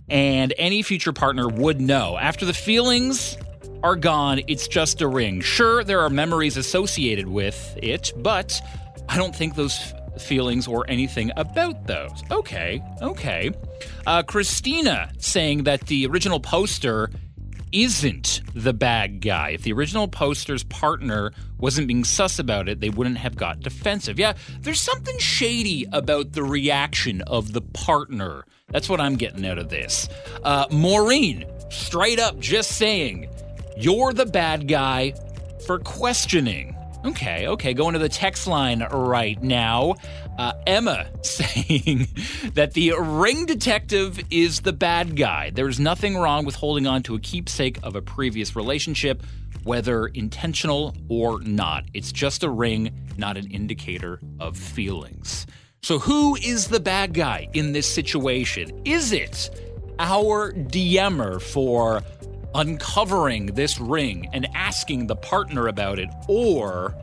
and 0.08 0.52
any 0.58 0.82
future 0.82 1.12
partner 1.12 1.48
would 1.48 1.80
know. 1.80 2.18
After 2.18 2.44
the 2.44 2.54
feelings 2.54 3.36
are 3.82 3.96
gone, 3.96 4.40
it's 4.48 4.66
just 4.68 5.00
a 5.00 5.08
ring. 5.08 5.40
Sure, 5.40 5.84
there 5.84 6.00
are 6.00 6.10
memories 6.10 6.56
associated 6.56 7.28
with 7.28 7.78
it, 7.82 8.12
but 8.16 8.60
I 9.08 9.16
don't 9.16 9.34
think 9.34 9.54
those 9.54 9.94
feelings 10.18 10.66
or 10.66 10.84
anything 10.88 11.30
about 11.36 11.86
those. 11.86 12.22
Okay, 12.30 12.82
okay. 13.02 13.50
Uh, 14.06 14.22
Christina 14.22 15.12
saying 15.18 15.64
that 15.64 15.86
the 15.86 16.06
original 16.06 16.40
poster 16.40 17.10
isn't 17.72 18.42
the 18.54 18.72
bad 18.72 19.20
guy. 19.20 19.50
If 19.50 19.62
the 19.62 19.72
original 19.72 20.08
poster's 20.08 20.64
partner 20.64 21.32
wasn't 21.58 21.86
being 21.88 22.04
sus 22.04 22.38
about 22.38 22.68
it, 22.68 22.80
they 22.80 22.90
wouldn't 22.90 23.18
have 23.18 23.36
got 23.36 23.60
defensive. 23.60 24.18
Yeah, 24.18 24.34
there's 24.60 24.80
something 24.80 25.16
shady 25.18 25.86
about 25.92 26.32
the 26.32 26.42
reaction 26.42 27.22
of 27.22 27.52
the 27.52 27.60
partner. 27.60 28.44
That's 28.68 28.88
what 28.88 29.00
I'm 29.00 29.16
getting 29.16 29.46
out 29.46 29.58
of 29.58 29.68
this. 29.68 30.08
Uh, 30.42 30.66
Maureen, 30.70 31.44
straight 31.70 32.18
up 32.18 32.38
just 32.38 32.72
saying, 32.76 33.28
you're 33.76 34.12
the 34.12 34.26
bad 34.26 34.68
guy 34.68 35.14
for 35.66 35.78
questioning. 35.78 36.69
Okay, 37.02 37.46
okay, 37.46 37.72
going 37.72 37.94
to 37.94 37.98
the 37.98 38.10
text 38.10 38.46
line 38.46 38.82
right 38.92 39.42
now. 39.42 39.94
Uh, 40.38 40.52
Emma 40.66 41.08
saying 41.22 42.08
that 42.54 42.74
the 42.74 42.92
ring 42.98 43.46
detective 43.46 44.20
is 44.30 44.60
the 44.60 44.72
bad 44.72 45.16
guy. 45.16 45.50
There's 45.50 45.80
nothing 45.80 46.16
wrong 46.16 46.44
with 46.44 46.56
holding 46.56 46.86
on 46.86 47.02
to 47.04 47.14
a 47.14 47.18
keepsake 47.18 47.78
of 47.82 47.96
a 47.96 48.02
previous 48.02 48.54
relationship, 48.54 49.22
whether 49.64 50.08
intentional 50.08 50.94
or 51.08 51.40
not. 51.40 51.84
It's 51.94 52.12
just 52.12 52.44
a 52.44 52.50
ring, 52.50 52.90
not 53.16 53.38
an 53.38 53.50
indicator 53.50 54.20
of 54.38 54.58
feelings. 54.58 55.46
So, 55.82 55.98
who 55.98 56.36
is 56.36 56.68
the 56.68 56.80
bad 56.80 57.14
guy 57.14 57.48
in 57.54 57.72
this 57.72 57.88
situation? 57.88 58.82
Is 58.84 59.12
it 59.12 59.48
our 59.98 60.52
DMer 60.52 61.40
for 61.40 62.02
uncovering 62.54 63.46
this 63.46 63.80
ring 63.80 64.28
and 64.32 64.48
asking 64.54 65.06
the 65.06 65.16
partner 65.16 65.68
about 65.68 65.98
it, 65.98 66.08
or 66.28 66.94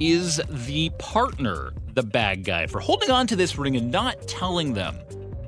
is 0.00 0.40
the 0.48 0.90
partner 0.98 1.72
the 1.94 2.02
bad 2.02 2.44
guy 2.44 2.66
for 2.66 2.80
holding 2.80 3.10
on 3.10 3.26
to 3.26 3.36
this 3.36 3.56
ring 3.58 3.76
and 3.76 3.90
not 3.90 4.26
telling 4.26 4.72
them 4.74 4.98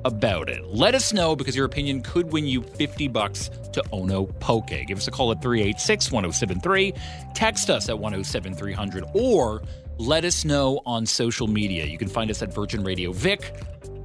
about 0.03 0.49
it? 0.49 0.63
Let 0.65 0.95
us 0.95 1.11
know 1.11 1.35
because 1.35 1.55
your 1.55 1.65
opinion 1.65 2.01
could 2.01 2.31
win 2.31 2.45
you 2.45 2.61
50 2.61 3.07
bucks 3.09 3.49
to 3.73 3.83
Ono 3.91 4.25
Poke. 4.25 4.85
Give 4.87 4.97
us 4.97 5.07
a 5.07 5.11
call 5.11 5.31
at 5.31 5.41
386 5.41 6.11
1073, 6.11 6.93
text 7.33 7.69
us 7.69 7.89
at 7.89 7.97
107300, 7.99 9.05
or 9.13 9.61
let 9.97 10.25
us 10.25 10.45
know 10.45 10.81
on 10.85 11.05
social 11.05 11.47
media. 11.47 11.85
You 11.85 11.97
can 11.97 12.07
find 12.07 12.29
us 12.29 12.41
at 12.41 12.53
Virgin 12.53 12.83
Radio 12.83 13.11
Vic 13.11 13.53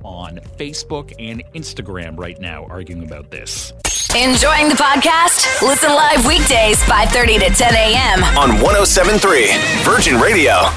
on 0.02 0.38
Facebook 0.58 1.12
and 1.18 1.42
Instagram 1.54 2.18
right 2.18 2.40
now 2.40 2.64
arguing 2.70 3.04
about 3.04 3.30
this. 3.30 3.72
Enjoying 4.16 4.68
the 4.68 4.74
podcast? 4.74 5.62
Listen 5.62 5.90
live 5.94 6.26
weekdays 6.26 6.82
5:30 6.82 7.38
to 7.38 7.54
10 7.54 7.74
a.m. 7.74 8.24
On 8.36 8.60
1073 8.60 9.46
Virgin 9.84 10.20
Radio. 10.20 10.68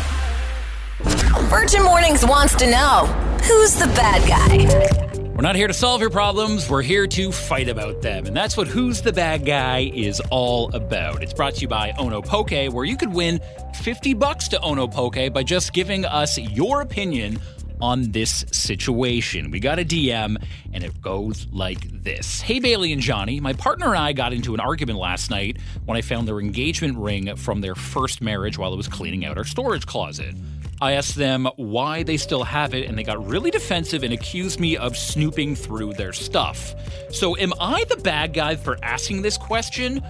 Virgin 1.49 1.81
Mornings 1.81 2.23
wants 2.23 2.53
to 2.53 2.69
know 2.69 3.07
who's 3.41 3.73
the 3.73 3.87
bad 3.95 4.21
guy. 4.29 5.23
We're 5.33 5.41
not 5.41 5.55
here 5.55 5.65
to 5.65 5.73
solve 5.73 5.99
your 5.99 6.11
problems, 6.11 6.69
we're 6.69 6.83
here 6.83 7.07
to 7.07 7.31
fight 7.31 7.69
about 7.69 8.03
them. 8.03 8.27
And 8.27 8.37
that's 8.37 8.55
what 8.55 8.67
Who's 8.67 9.01
the 9.01 9.11
Bad 9.11 9.47
Guy 9.47 9.91
is 9.95 10.21
all 10.29 10.73
about. 10.75 11.23
It's 11.23 11.33
brought 11.33 11.55
to 11.55 11.61
you 11.61 11.67
by 11.67 11.91
Ono 11.97 12.21
Poke, 12.21 12.51
where 12.51 12.85
you 12.85 12.95
could 12.95 13.11
win 13.11 13.41
50 13.81 14.13
bucks 14.13 14.47
to 14.49 14.61
Ono 14.61 14.87
Poke 14.87 15.33
by 15.33 15.41
just 15.41 15.73
giving 15.73 16.05
us 16.05 16.37
your 16.37 16.81
opinion 16.81 17.39
on 17.83 18.13
this 18.13 18.45
situation. 18.49 19.51
We 19.51 19.59
got 19.59 19.77
a 19.77 19.83
DM 19.83 20.41
and 20.71 20.83
it 20.85 21.01
goes 21.01 21.47
like 21.51 21.81
this 22.01 22.39
Hey, 22.39 22.59
Bailey 22.59 22.93
and 22.93 23.01
Johnny, 23.01 23.41
my 23.41 23.51
partner 23.51 23.87
and 23.87 23.97
I 23.97 24.13
got 24.13 24.31
into 24.31 24.53
an 24.53 24.61
argument 24.61 24.99
last 24.99 25.29
night 25.29 25.57
when 25.83 25.97
I 25.97 26.01
found 26.01 26.25
their 26.25 26.39
engagement 26.39 26.97
ring 26.97 27.35
from 27.35 27.59
their 27.59 27.75
first 27.75 28.21
marriage 28.21 28.57
while 28.57 28.71
I 28.71 28.77
was 28.77 28.87
cleaning 28.87 29.25
out 29.25 29.37
our 29.37 29.43
storage 29.43 29.85
closet. 29.85 30.33
I 30.81 30.93
asked 30.93 31.15
them 31.15 31.45
why 31.57 32.03
they 32.03 32.15
still 32.15 32.43
have 32.43 32.73
it, 32.73 32.87
and 32.87 32.97
they 32.97 33.03
got 33.03 33.25
really 33.27 33.51
defensive 33.51 34.03
and 34.03 34.13
accused 34.13 34.61
me 34.61 34.77
of 34.77 34.97
snooping 34.97 35.55
through 35.55 35.93
their 35.93 36.13
stuff. 36.13 36.73
So, 37.11 37.37
am 37.37 37.53
I 37.59 37.83
the 37.85 37.97
bad 37.97 38.33
guy 38.33 38.55
for 38.55 38.77
asking 38.81 39.21
this 39.21 39.37
question, 39.37 40.01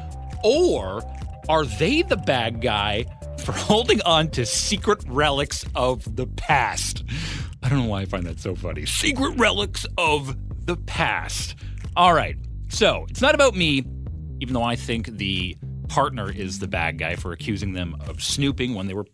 or 0.43 1.03
are 1.49 1.65
they 1.65 2.03
the 2.03 2.17
bad 2.17 2.62
guy 2.62 3.05
for 3.39 3.51
holding 3.69 4.01
on 4.03 4.29
to 4.31 4.45
secret 4.45 5.03
relics 5.07 5.65
of 5.75 6.15
the 6.15 6.27
past? 6.27 7.03
I 7.63 7.69
don't 7.69 7.80
know 7.80 7.89
why 7.89 8.02
I 8.02 8.06
find 8.06 8.26
that 8.26 8.39
so 8.39 8.56
funny. 8.56 8.86
Secret 8.86 9.38
relics 9.38 9.86
of 9.97 10.36
the 10.65 10.76
past. 10.76 11.56
All 11.95 12.13
right, 12.13 12.36
so 12.69 13.06
it's 13.10 13.21
not 13.21 13.36
about 13.36 13.56
me, 13.56 13.86
even 14.39 14.54
though 14.54 14.63
I 14.63 14.76
think 14.76 15.08
the 15.17 15.56
partner 15.88 16.32
is 16.32 16.60
the 16.60 16.67
bad 16.67 16.97
guy 16.97 17.15
for 17.15 17.32
accusing 17.32 17.73
them 17.73 17.95
of 18.08 18.21
snooping 18.21 18.73
when 18.73 18.88
they 18.88 18.93
were 18.93 19.06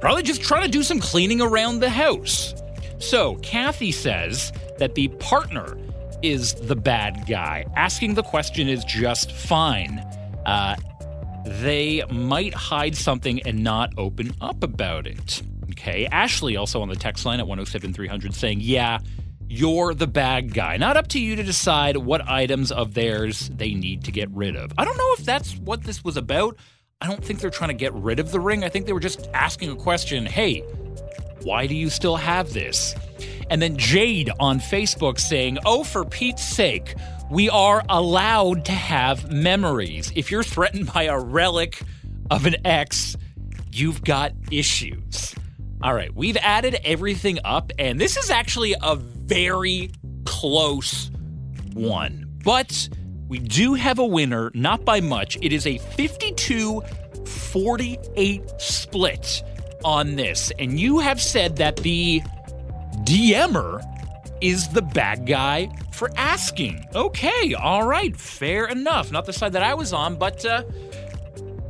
probably 0.00 0.22
just 0.22 0.42
trying 0.42 0.62
to 0.62 0.68
do 0.68 0.82
some 0.82 1.00
cleaning 1.00 1.40
around 1.40 1.80
the 1.80 1.90
house. 1.90 2.54
So, 2.98 3.36
Kathy 3.36 3.90
says 3.92 4.52
that 4.78 4.94
the 4.94 5.08
partner 5.08 5.76
is 6.22 6.54
the 6.54 6.76
bad 6.76 7.26
guy. 7.26 7.64
Asking 7.74 8.14
the 8.14 8.22
question 8.22 8.68
is 8.68 8.84
just 8.84 9.32
fine. 9.32 9.98
Uh, 10.44 10.76
they 11.46 12.02
might 12.10 12.52
hide 12.52 12.94
something 12.96 13.42
and 13.46 13.64
not 13.64 13.92
open 13.96 14.32
up 14.40 14.62
about 14.62 15.06
it. 15.06 15.42
Okay. 15.80 16.06
Ashley 16.06 16.56
also 16.56 16.82
on 16.82 16.88
the 16.88 16.96
text 16.96 17.24
line 17.24 17.40
at 17.40 17.46
107 17.46 17.94
300 17.94 18.34
saying, 18.34 18.58
Yeah, 18.60 18.98
you're 19.48 19.94
the 19.94 20.06
bad 20.06 20.52
guy. 20.52 20.76
Not 20.76 20.98
up 20.98 21.08
to 21.08 21.20
you 21.20 21.36
to 21.36 21.42
decide 21.42 21.96
what 21.96 22.28
items 22.28 22.70
of 22.70 22.92
theirs 22.92 23.48
they 23.54 23.72
need 23.72 24.04
to 24.04 24.12
get 24.12 24.30
rid 24.30 24.56
of. 24.56 24.72
I 24.76 24.84
don't 24.84 24.98
know 24.98 25.14
if 25.18 25.24
that's 25.24 25.56
what 25.56 25.82
this 25.84 26.04
was 26.04 26.18
about. 26.18 26.56
I 27.00 27.06
don't 27.06 27.24
think 27.24 27.40
they're 27.40 27.48
trying 27.48 27.70
to 27.70 27.74
get 27.74 27.94
rid 27.94 28.20
of 28.20 28.30
the 28.30 28.40
ring. 28.40 28.62
I 28.62 28.68
think 28.68 28.84
they 28.84 28.92
were 28.92 29.00
just 29.00 29.28
asking 29.32 29.70
a 29.70 29.76
question 29.76 30.26
Hey, 30.26 30.60
why 31.42 31.66
do 31.66 31.74
you 31.74 31.88
still 31.88 32.16
have 32.16 32.52
this? 32.52 32.94
And 33.48 33.62
then 33.62 33.78
Jade 33.78 34.30
on 34.38 34.60
Facebook 34.60 35.18
saying, 35.18 35.58
Oh, 35.64 35.82
for 35.82 36.04
Pete's 36.04 36.44
sake, 36.44 36.94
we 37.30 37.48
are 37.48 37.82
allowed 37.88 38.66
to 38.66 38.72
have 38.72 39.32
memories. 39.32 40.12
If 40.14 40.30
you're 40.30 40.42
threatened 40.42 40.92
by 40.92 41.04
a 41.04 41.18
relic 41.18 41.80
of 42.30 42.44
an 42.44 42.56
ex, 42.66 43.16
you've 43.72 44.04
got 44.04 44.32
issues. 44.50 45.34
All 45.82 45.94
right, 45.94 46.14
we've 46.14 46.36
added 46.36 46.78
everything 46.84 47.38
up, 47.42 47.72
and 47.78 47.98
this 47.98 48.18
is 48.18 48.28
actually 48.28 48.74
a 48.82 48.96
very 48.96 49.90
close 50.26 51.10
one. 51.72 52.30
But 52.44 52.88
we 53.28 53.38
do 53.38 53.74
have 53.74 53.98
a 53.98 54.04
winner, 54.04 54.50
not 54.52 54.84
by 54.84 55.00
much. 55.00 55.38
It 55.40 55.52
is 55.54 55.66
a 55.66 55.78
52 55.78 56.82
48 57.24 58.42
split 58.58 59.42
on 59.84 60.16
this. 60.16 60.52
And 60.58 60.78
you 60.78 60.98
have 60.98 61.20
said 61.20 61.56
that 61.56 61.76
the 61.76 62.20
DMer 63.04 63.82
is 64.42 64.68
the 64.68 64.82
bad 64.82 65.26
guy 65.26 65.70
for 65.92 66.10
asking. 66.16 66.86
Okay, 66.94 67.54
all 67.54 67.86
right, 67.86 68.14
fair 68.16 68.66
enough. 68.66 69.10
Not 69.10 69.26
the 69.26 69.32
side 69.32 69.52
that 69.52 69.62
I 69.62 69.74
was 69.74 69.92
on, 69.92 70.16
but 70.16 70.44
uh, 70.44 70.62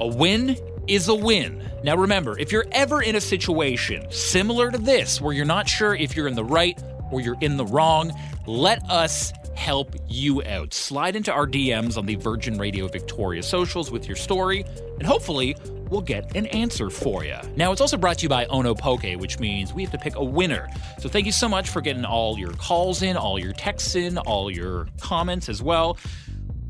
a 0.01 0.07
win 0.07 0.57
is 0.87 1.09
a 1.09 1.15
win. 1.15 1.69
Now 1.83 1.97
remember, 1.97 2.39
if 2.39 2.53
you're 2.53 2.67
ever 2.73 3.03
in 3.03 3.17
a 3.17 3.21
situation 3.21 4.07
similar 4.11 4.71
to 4.71 4.79
this 4.79 5.21
where 5.21 5.33
you're 5.33 5.45
not 5.45 5.69
sure 5.69 5.95
if 5.95 6.17
you're 6.17 6.29
in 6.29 6.35
the 6.35 6.45
right 6.45 6.81
or 7.11 7.21
you're 7.21 7.39
in 7.41 7.57
the 7.57 7.65
wrong, 7.65 8.13
let 8.47 8.83
us 8.91 9.33
help 9.55 9.95
you 10.09 10.43
out. 10.45 10.73
Slide 10.73 11.17
into 11.17 11.33
our 11.33 11.47
DMs 11.47 11.97
on 11.97 12.07
the 12.07 12.15
Virgin 12.17 12.59
Radio 12.59 12.89
Victoria 12.89 13.43
socials 13.43 13.91
with 13.91 14.07
your 14.07 14.17
story, 14.17 14.65
and 14.99 15.07
hopefully 15.07 15.57
we'll 15.91 16.01
get 16.01 16.35
an 16.37 16.47
answer 16.47 16.89
for 16.89 17.25
you. 17.25 17.37
Now, 17.57 17.73
it's 17.73 17.81
also 17.81 17.97
brought 17.97 18.19
to 18.19 18.23
you 18.23 18.29
by 18.29 18.47
Ono 18.47 18.75
Poke, 18.75 19.13
which 19.17 19.39
means 19.39 19.75
we 19.75 19.83
have 19.83 19.93
to 19.93 19.99
pick 19.99 20.17
a 20.17 20.25
winner. 20.25 20.69
So 20.99 21.09
thank 21.09 21.27
you 21.27 21.33
so 21.33 21.49
much 21.49 21.69
for 21.69 21.81
getting 21.81 22.05
all 22.05 22.39
your 22.39 22.53
calls 22.53 23.03
in, 23.03 23.17
all 23.17 23.39
your 23.39 23.53
texts 23.53 23.97
in, 23.97 24.17
all 24.19 24.51
your 24.51 24.89
comments 25.01 25.49
as 25.49 25.63
well. 25.63 25.99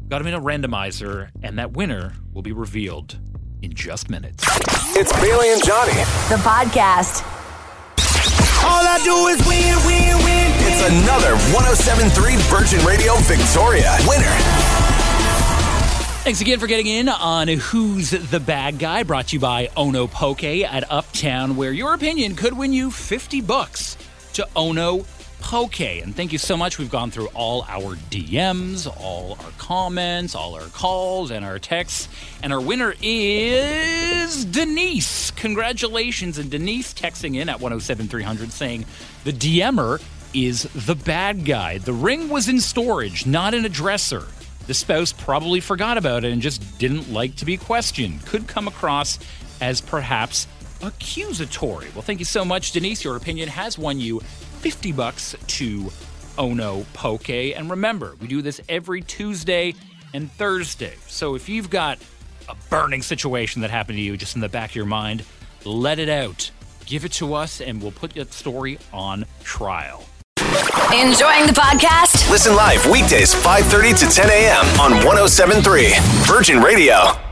Got 0.09 0.18
them 0.18 0.27
in 0.27 0.35
a 0.35 0.40
randomizer, 0.40 1.31
and 1.42 1.59
that 1.59 1.73
winner 1.73 2.14
will 2.33 2.42
be 2.42 2.53
revealed 2.53 3.18
in 3.62 3.75
just 3.75 4.11
minutes. 4.11 4.44
It's 4.96 5.12
Bailey 5.20 5.53
and 5.53 5.64
Johnny. 5.64 5.92
The 6.29 6.40
podcast. 6.42 7.25
All 8.62 8.85
I 8.87 9.01
do 9.03 9.29
is 9.29 9.38
win, 9.46 9.77
win, 9.87 10.16
win. 10.25 10.53
It's 10.66 10.83
another 11.03 11.37
1073 11.55 12.37
Virgin 12.49 12.85
Radio 12.85 13.14
Victoria 13.20 13.96
winner. 14.07 14.37
Thanks 16.23 16.40
again 16.42 16.59
for 16.59 16.66
getting 16.66 16.87
in 16.87 17.09
on 17.09 17.49
Who's 17.49 18.11
the 18.11 18.40
Bad 18.40 18.79
Guy, 18.79 19.03
brought 19.05 19.29
to 19.29 19.37
you 19.37 19.40
by 19.40 19.70
Ono 19.77 20.07
Poke 20.07 20.44
at 20.44 20.90
Uptown, 20.90 21.57
where 21.57 21.73
your 21.73 21.94
opinion 21.94 22.37
could 22.37 22.53
win 22.53 22.73
you 22.73 22.90
50 22.90 23.40
bucks 23.40 23.96
to 24.35 24.46
Ono 24.55 25.05
Poke. 25.40 25.81
And 25.81 26.14
thank 26.14 26.33
you 26.33 26.38
so 26.38 26.57
much. 26.57 26.79
We've 26.79 26.90
gone 26.90 27.11
through 27.11 27.29
all 27.35 27.64
our 27.68 27.96
DMs, 27.96 28.87
all 29.00 29.37
our 29.40 29.50
comments, 29.59 30.35
all 30.35 30.55
our 30.55 30.68
calls, 30.68 31.31
and 31.31 31.44
our 31.44 31.59
texts. 31.59 32.09
And 32.42 32.53
our 32.53 32.61
winner 32.61 32.94
is 33.00 34.44
Denise. 34.44 35.31
Congratulations. 35.33 36.38
And 36.38 36.50
Denise 36.50 36.94
texting 36.94 37.37
in 37.37 37.48
at 37.48 37.61
107300 37.61 38.53
saying 38.53 38.85
the 39.24 39.33
DMer 39.33 40.03
is 40.33 40.64
the 40.74 40.94
bad 40.94 41.44
guy. 41.44 41.79
The 41.79 41.92
ring 41.92 42.29
was 42.29 42.48
in 42.48 42.61
storage, 42.61 43.26
not 43.26 43.55
in 43.55 43.64
a 43.64 43.68
dresser. 43.68 44.26
The 44.66 44.74
spouse 44.74 45.12
probably 45.12 45.61
forgot 45.61 45.98
about 45.98 46.24
it 46.24 46.33
and 46.33 46.40
just 46.40 46.79
didn't 46.79 47.12
like 47.12 47.37
to 47.37 47.44
be 47.44 47.57
questioned. 47.57 48.24
Could 48.26 48.46
come 48.46 48.68
across 48.68 49.18
as 49.61 49.81
perhaps 49.81 50.46
accusatory. 50.83 51.88
Well, 51.94 52.03
thank 52.03 52.20
you 52.20 52.24
so 52.24 52.44
much, 52.44 52.72
Denise. 52.72 53.05
Your 53.05 53.16
opinion 53.16 53.48
has 53.48 53.76
won 53.76 54.00
you 54.00 54.20
50 54.61 54.92
bucks 54.92 55.35
to 55.46 55.90
Ono 56.38 56.85
Poke. 56.92 57.31
And 57.31 57.70
remember, 57.70 58.14
we 58.20 58.29
do 58.29 58.42
this 58.42 58.61
every 58.68 59.01
Tuesday 59.01 59.75
and 60.12 60.31
Thursday. 60.33 60.94
So 61.07 61.35
if 61.35 61.49
you've 61.49 61.70
got 61.70 61.99
a 62.49 62.55
burning 62.68 63.03
situation 63.03 63.62
that 63.62 63.70
happened 63.70 63.96
to 63.96 64.03
you 64.03 64.16
just 64.16 64.35
in 64.35 64.40
the 64.40 64.49
back 64.49 64.70
of 64.70 64.77
your 64.77 64.87
mind, 64.87 65.25
let 65.64 65.99
it 65.99 66.09
out. 66.09 66.51
Give 66.85 67.05
it 67.05 67.12
to 67.12 67.35
us, 67.35 67.61
and 67.61 67.81
we'll 67.81 67.92
put 67.92 68.12
that 68.14 68.33
story 68.33 68.79
on 68.92 69.25
trial. 69.44 70.05
Enjoying 70.92 71.46
the 71.46 71.55
podcast? 71.57 72.29
Listen 72.31 72.57
live 72.57 72.85
weekdays 72.87 73.35
5:30 73.35 73.99
to 74.01 74.07
10 74.07 74.29
a.m. 74.29 74.81
on 74.81 74.92
1073 75.05 75.94
Virgin 76.27 76.61
Radio. 76.61 77.30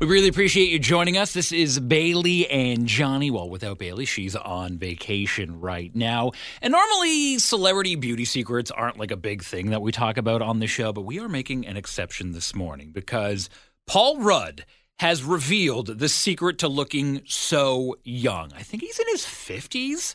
We 0.00 0.06
really 0.06 0.28
appreciate 0.28 0.70
you 0.70 0.78
joining 0.78 1.16
us. 1.16 1.32
This 1.32 1.50
is 1.50 1.80
Bailey 1.80 2.48
and 2.48 2.86
Johnny. 2.86 3.32
Well, 3.32 3.50
without 3.50 3.78
Bailey, 3.78 4.04
she's 4.04 4.36
on 4.36 4.78
vacation 4.78 5.58
right 5.58 5.92
now. 5.92 6.30
And 6.62 6.70
normally, 6.70 7.40
celebrity 7.40 7.96
beauty 7.96 8.24
secrets 8.24 8.70
aren't 8.70 8.96
like 8.96 9.10
a 9.10 9.16
big 9.16 9.42
thing 9.42 9.70
that 9.70 9.82
we 9.82 9.90
talk 9.90 10.16
about 10.16 10.40
on 10.40 10.60
the 10.60 10.68
show, 10.68 10.92
but 10.92 11.00
we 11.00 11.18
are 11.18 11.28
making 11.28 11.66
an 11.66 11.76
exception 11.76 12.30
this 12.30 12.54
morning 12.54 12.92
because 12.92 13.50
Paul 13.88 14.20
Rudd 14.20 14.64
has 15.00 15.24
revealed 15.24 15.98
the 15.98 16.08
secret 16.08 16.58
to 16.58 16.68
looking 16.68 17.22
so 17.26 17.96
young. 18.04 18.52
I 18.54 18.62
think 18.62 18.84
he's 18.84 19.00
in 19.00 19.06
his 19.08 19.22
50s. 19.22 20.14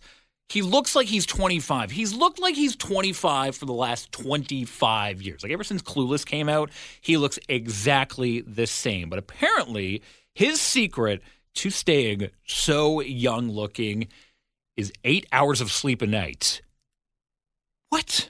He 0.54 0.62
looks 0.62 0.96
like 0.96 1.08
he's 1.08 1.26
25. 1.26 1.90
He's 1.90 2.14
looked 2.14 2.38
like 2.38 2.54
he's 2.54 2.76
25 2.76 3.56
for 3.56 3.66
the 3.66 3.74
last 3.74 4.12
25 4.12 5.20
years. 5.20 5.42
Like 5.42 5.52
ever 5.52 5.64
since 5.64 5.82
Clueless 5.82 6.24
came 6.24 6.48
out, 6.48 6.70
he 7.02 7.18
looks 7.18 7.40
exactly 7.50 8.42
the 8.42 8.68
same. 8.68 9.10
But 9.10 9.18
apparently, 9.18 10.04
his 10.36 10.62
secret 10.62 11.24
to 11.56 11.72
staying 11.72 12.30
so 12.46 13.02
young 13.02 13.50
looking 13.50 14.10
is 14.78 14.94
eight 15.04 15.26
hours 15.32 15.60
of 15.60 15.72
sleep 15.72 16.04
a 16.04 16.08
night. 16.08 16.62
What? 17.90 18.30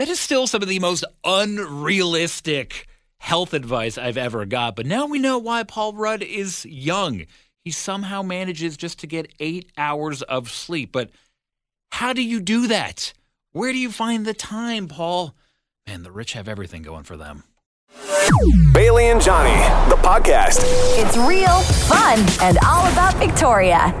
That 0.00 0.08
is 0.08 0.18
still 0.18 0.48
some 0.48 0.60
of 0.60 0.68
the 0.68 0.80
most 0.80 1.04
unrealistic 1.22 2.88
health 3.18 3.54
advice 3.54 3.96
I've 3.96 4.18
ever 4.18 4.44
got. 4.44 4.74
But 4.74 4.86
now 4.86 5.06
we 5.06 5.20
know 5.20 5.38
why 5.38 5.62
Paul 5.62 5.92
Rudd 5.92 6.24
is 6.24 6.66
young 6.66 7.26
he 7.64 7.70
somehow 7.70 8.22
manages 8.22 8.76
just 8.76 8.98
to 9.00 9.06
get 9.06 9.32
eight 9.40 9.72
hours 9.78 10.20
of 10.22 10.50
sleep. 10.50 10.92
But 10.92 11.10
how 11.90 12.12
do 12.12 12.22
you 12.22 12.40
do 12.40 12.66
that? 12.66 13.14
Where 13.52 13.72
do 13.72 13.78
you 13.78 13.90
find 13.90 14.26
the 14.26 14.34
time, 14.34 14.86
Paul? 14.86 15.34
Man, 15.86 16.02
the 16.02 16.10
rich 16.10 16.34
have 16.34 16.46
everything 16.46 16.82
going 16.82 17.04
for 17.04 17.16
them. 17.16 17.44
Bailey 18.72 19.06
and 19.06 19.20
Johnny, 19.20 19.54
the 19.88 19.96
podcast. 19.96 20.60
It's 20.98 21.16
real, 21.16 21.60
fun, 21.88 22.18
and 22.42 22.58
all 22.66 22.86
about 22.92 23.14
Victoria. 23.14 24.00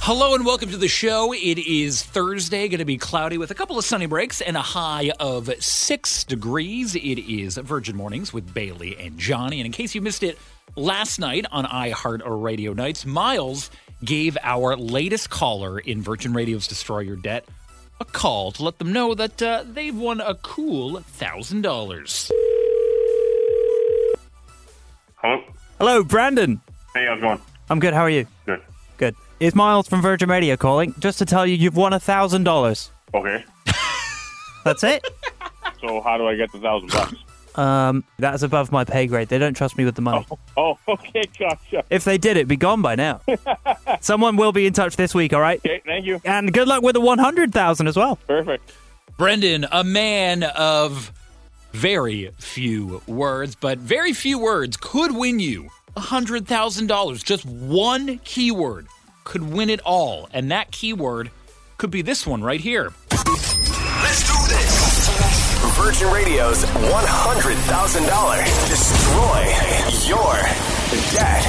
Hello 0.00 0.34
and 0.34 0.44
welcome 0.44 0.70
to 0.70 0.76
the 0.76 0.88
show. 0.88 1.32
It 1.32 1.58
is 1.58 2.02
Thursday, 2.02 2.68
going 2.68 2.78
to 2.78 2.84
be 2.84 2.98
cloudy 2.98 3.38
with 3.38 3.50
a 3.50 3.54
couple 3.54 3.78
of 3.78 3.84
sunny 3.84 4.06
breaks 4.06 4.40
and 4.40 4.56
a 4.56 4.62
high 4.62 5.10
of 5.18 5.50
six 5.62 6.24
degrees. 6.24 6.94
It 6.94 7.18
is 7.18 7.56
Virgin 7.56 7.96
Mornings 7.96 8.32
with 8.32 8.52
Bailey 8.52 8.96
and 8.98 9.18
Johnny. 9.18 9.60
And 9.60 9.66
in 9.66 9.72
case 9.72 9.94
you 9.94 10.02
missed 10.02 10.22
it, 10.22 10.38
last 10.76 11.18
night 11.18 11.46
on 11.50 11.64
iHeart 11.64 12.24
or 12.24 12.36
Radio 12.36 12.72
Nights, 12.72 13.06
Miles 13.06 13.70
gave 14.04 14.36
our 14.42 14.76
latest 14.76 15.30
caller 15.30 15.78
in 15.78 16.02
Virgin 16.02 16.32
Radio's 16.32 16.66
Destroy 16.66 17.00
Your 17.00 17.16
Debt 17.16 17.46
a 18.00 18.04
call 18.04 18.52
to 18.52 18.62
let 18.62 18.78
them 18.78 18.92
know 18.92 19.14
that 19.14 19.40
uh, 19.40 19.64
they've 19.66 19.96
won 19.96 20.20
a 20.20 20.34
cool 20.36 21.00
thousand 21.00 21.62
dollars. 21.62 22.30
Hello. 25.16 25.42
Hello, 25.78 26.04
Brandon. 26.04 26.60
Hey, 26.94 27.06
how's 27.06 27.18
it 27.18 27.22
going? 27.22 27.40
I'm 27.70 27.80
good. 27.80 27.94
How 27.94 28.02
are 28.02 28.10
you? 28.10 28.26
Good. 28.46 28.60
Good. 28.96 29.14
It's 29.40 29.54
Miles 29.56 29.88
from 29.88 30.02
Virgin 30.02 30.28
Radio 30.28 30.56
calling 30.56 30.94
just 30.98 31.18
to 31.18 31.24
tell 31.24 31.46
you 31.46 31.56
you've 31.56 31.76
won 31.76 31.92
a 31.92 32.00
thousand 32.00 32.44
dollars. 32.44 32.90
Okay. 33.12 33.44
That's 34.64 34.84
it. 34.84 35.06
So 35.80 36.00
how 36.00 36.16
do 36.16 36.26
I 36.26 36.34
get 36.34 36.50
the 36.50 36.60
thousand 36.60 36.90
bucks? 36.92 37.14
Um, 37.54 38.04
that's 38.18 38.42
above 38.42 38.72
my 38.72 38.84
pay 38.84 39.06
grade. 39.06 39.28
They 39.28 39.38
don't 39.38 39.54
trust 39.54 39.76
me 39.78 39.84
with 39.84 39.94
the 39.94 40.02
money. 40.02 40.26
Oh, 40.56 40.78
okay, 40.86 41.24
gotcha. 41.36 41.82
If 41.90 42.04
they 42.04 42.16
did, 42.16 42.36
it'd 42.36 42.46
be 42.46 42.54
gone 42.56 42.80
by 42.80 42.94
now. 42.94 43.20
Someone 44.00 44.36
will 44.36 44.52
be 44.52 44.66
in 44.66 44.72
touch 44.72 44.94
this 44.94 45.12
week. 45.12 45.32
All 45.32 45.40
right. 45.40 45.58
Okay, 45.58 45.82
thank 45.84 46.06
you. 46.06 46.20
And 46.24 46.52
good 46.52 46.68
luck 46.68 46.84
with 46.84 46.94
the 46.94 47.00
one 47.00 47.18
hundred 47.18 47.52
thousand 47.52 47.88
as 47.88 47.96
well. 47.96 48.16
Perfect. 48.28 48.72
Brendan, 49.16 49.66
a 49.72 49.82
man 49.82 50.44
of 50.44 51.10
very 51.72 52.30
few 52.38 53.02
words, 53.08 53.56
but 53.56 53.78
very 53.78 54.12
few 54.12 54.38
words 54.38 54.76
could 54.76 55.14
win 55.16 55.40
you 55.40 55.70
$100,000. 55.96 57.24
Just 57.24 57.44
one 57.44 58.18
keyword 58.24 58.86
could 59.24 59.42
win 59.42 59.70
it 59.70 59.80
all. 59.80 60.28
And 60.32 60.50
that 60.50 60.70
keyword 60.70 61.30
could 61.78 61.90
be 61.90 62.02
this 62.02 62.26
one 62.26 62.42
right 62.42 62.60
here. 62.60 62.92
Let's 65.78 65.98
do 65.98 66.06
this. 66.06 66.10
Virgin 66.10 66.10
Radio's 66.12 66.64
$100,000 66.64 68.68
Destroy 68.68 70.08
Your 70.08 70.34
Debt. 71.12 71.44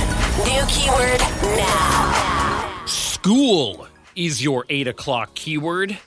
New 0.46 0.66
keyword 0.68 1.20
now. 1.58 2.84
School 2.86 3.88
is 4.16 4.44
your 4.44 4.66
8 4.70 4.88
o'clock 4.88 5.34
keyword. 5.36 5.98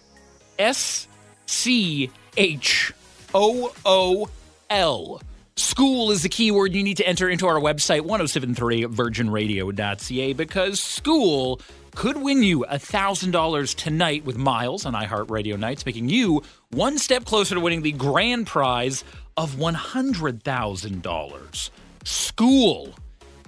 S 0.58 1.06
C 1.46 2.10
H 2.36 2.92
O 3.34 3.72
O 3.84 4.28
L. 4.70 5.20
School 5.56 6.10
is 6.12 6.22
the 6.22 6.28
keyword 6.28 6.72
you 6.74 6.82
need 6.84 6.96
to 6.98 7.06
enter 7.06 7.28
into 7.28 7.46
our 7.46 7.58
website, 7.60 8.02
1073virginradio.ca, 8.02 10.32
because 10.34 10.80
school 10.80 11.60
could 11.98 12.16
win 12.16 12.42
you 12.44 12.64
$1,000 12.70 13.74
tonight 13.74 14.24
with 14.24 14.38
Miles 14.38 14.86
on 14.86 14.92
iHeartRadio 14.92 15.58
Nights, 15.58 15.84
making 15.84 16.08
you 16.08 16.44
one 16.70 16.96
step 16.96 17.24
closer 17.24 17.56
to 17.56 17.60
winning 17.60 17.82
the 17.82 17.90
grand 17.90 18.46
prize 18.46 19.02
of 19.36 19.56
$100,000. 19.56 21.70
School 22.04 22.94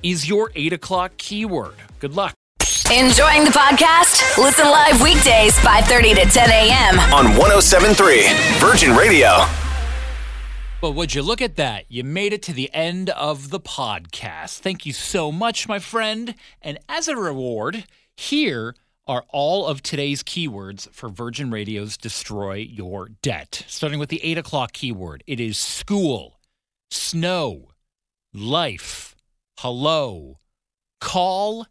is 0.03 0.29
your 0.29 0.51
8 0.57 0.73
o'clock 0.73 1.13
keyword. 1.17 1.77
Good 2.01 2.17
luck. 2.17 2.35
Enjoying 2.93 3.45
the 3.45 3.53
podcast? 3.53 4.37
Listen 4.37 4.67
live 4.67 5.01
weekdays 5.01 5.57
5:30 5.61 6.17
to 6.17 6.25
10 6.29 6.51
a.m. 6.51 6.99
On 7.15 7.27
1073 7.37 8.27
Virgin 8.59 8.97
Radio. 8.97 9.47
Well, 10.83 10.93
would 10.95 11.15
you 11.15 11.23
look 11.23 11.41
at 11.41 11.55
that? 11.55 11.85
You 11.89 12.03
made 12.03 12.33
it 12.33 12.43
to 12.45 12.53
the 12.53 12.69
end 12.75 13.11
of 13.11 13.51
the 13.51 13.61
podcast. 13.61 14.59
Thank 14.59 14.87
you 14.87 14.93
so 14.93 15.31
much, 15.31 15.69
my 15.69 15.79
friend. 15.79 16.35
And 16.63 16.81
as 16.89 17.07
a 17.07 17.15
reward, 17.15 17.85
here 18.16 18.75
are 19.07 19.25
all 19.31 19.66
of 19.66 19.83
today's 19.83 20.23
keywords 20.23 20.88
for 20.90 21.09
Virgin 21.09 21.51
Radio's 21.51 21.96
Destroy 21.96 22.55
Your 22.55 23.09
Debt. 23.23 23.64
Starting 23.66 23.99
with 23.99 24.09
the 24.09 24.23
8 24.23 24.38
o'clock 24.38 24.73
keyword, 24.73 25.25
it 25.27 25.40
is 25.40 25.59
school, 25.59 26.38
snow, 26.90 27.70
life, 28.33 29.16
hello, 29.59 30.38
call, 31.01 31.66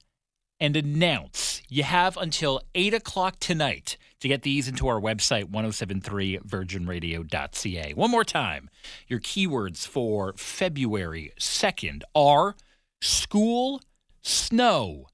and 0.60 0.75
announce. 0.75 1.62
You 1.69 1.84
have 1.84 2.17
until 2.17 2.62
8 2.75 2.93
o'clock 2.93 3.39
tonight 3.39 3.95
to 4.19 4.28
get 4.28 4.41
these 4.41 4.67
into 4.67 4.88
our 4.88 4.99
website, 4.99 5.45
1073virginradio.ca. 5.45 7.93
One 7.93 8.12
more 8.12 8.25
time. 8.25 8.69
Your 9.08 9.19
keywords 9.19 9.88
for 9.88 10.34
February 10.36 11.32
2nd 11.39 12.02
are 12.13 12.56
school, 13.02 13.82
snow, 14.21 15.08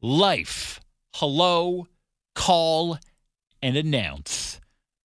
life, 0.00 0.80
hello, 1.14 1.86
call, 2.34 2.98
and 3.62 3.76
announce. 3.76 4.60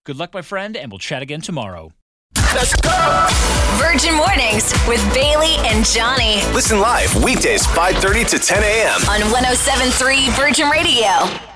Good 0.06 0.17
luck, 0.17 0.34
my 0.34 0.41
friend, 0.41 0.75
and 0.75 0.91
we'll 0.91 0.99
chat 0.99 1.21
again 1.21 1.41
tomorrow. 1.41 1.91
Let's 2.54 2.75
go! 2.75 3.27
Virgin 3.77 4.13
Mornings 4.15 4.73
with 4.88 5.01
Bailey 5.13 5.56
and 5.67 5.86
Johnny 5.86 6.41
Listen 6.54 6.80
live 6.80 7.13
weekdays 7.23 7.65
5:30 7.67 8.27
to 8.30 8.39
10 8.39 8.63
a.m. 8.63 9.01
on 9.10 9.32
1073 9.32 10.30
Virgin 10.32 10.69
Radio. 10.69 11.50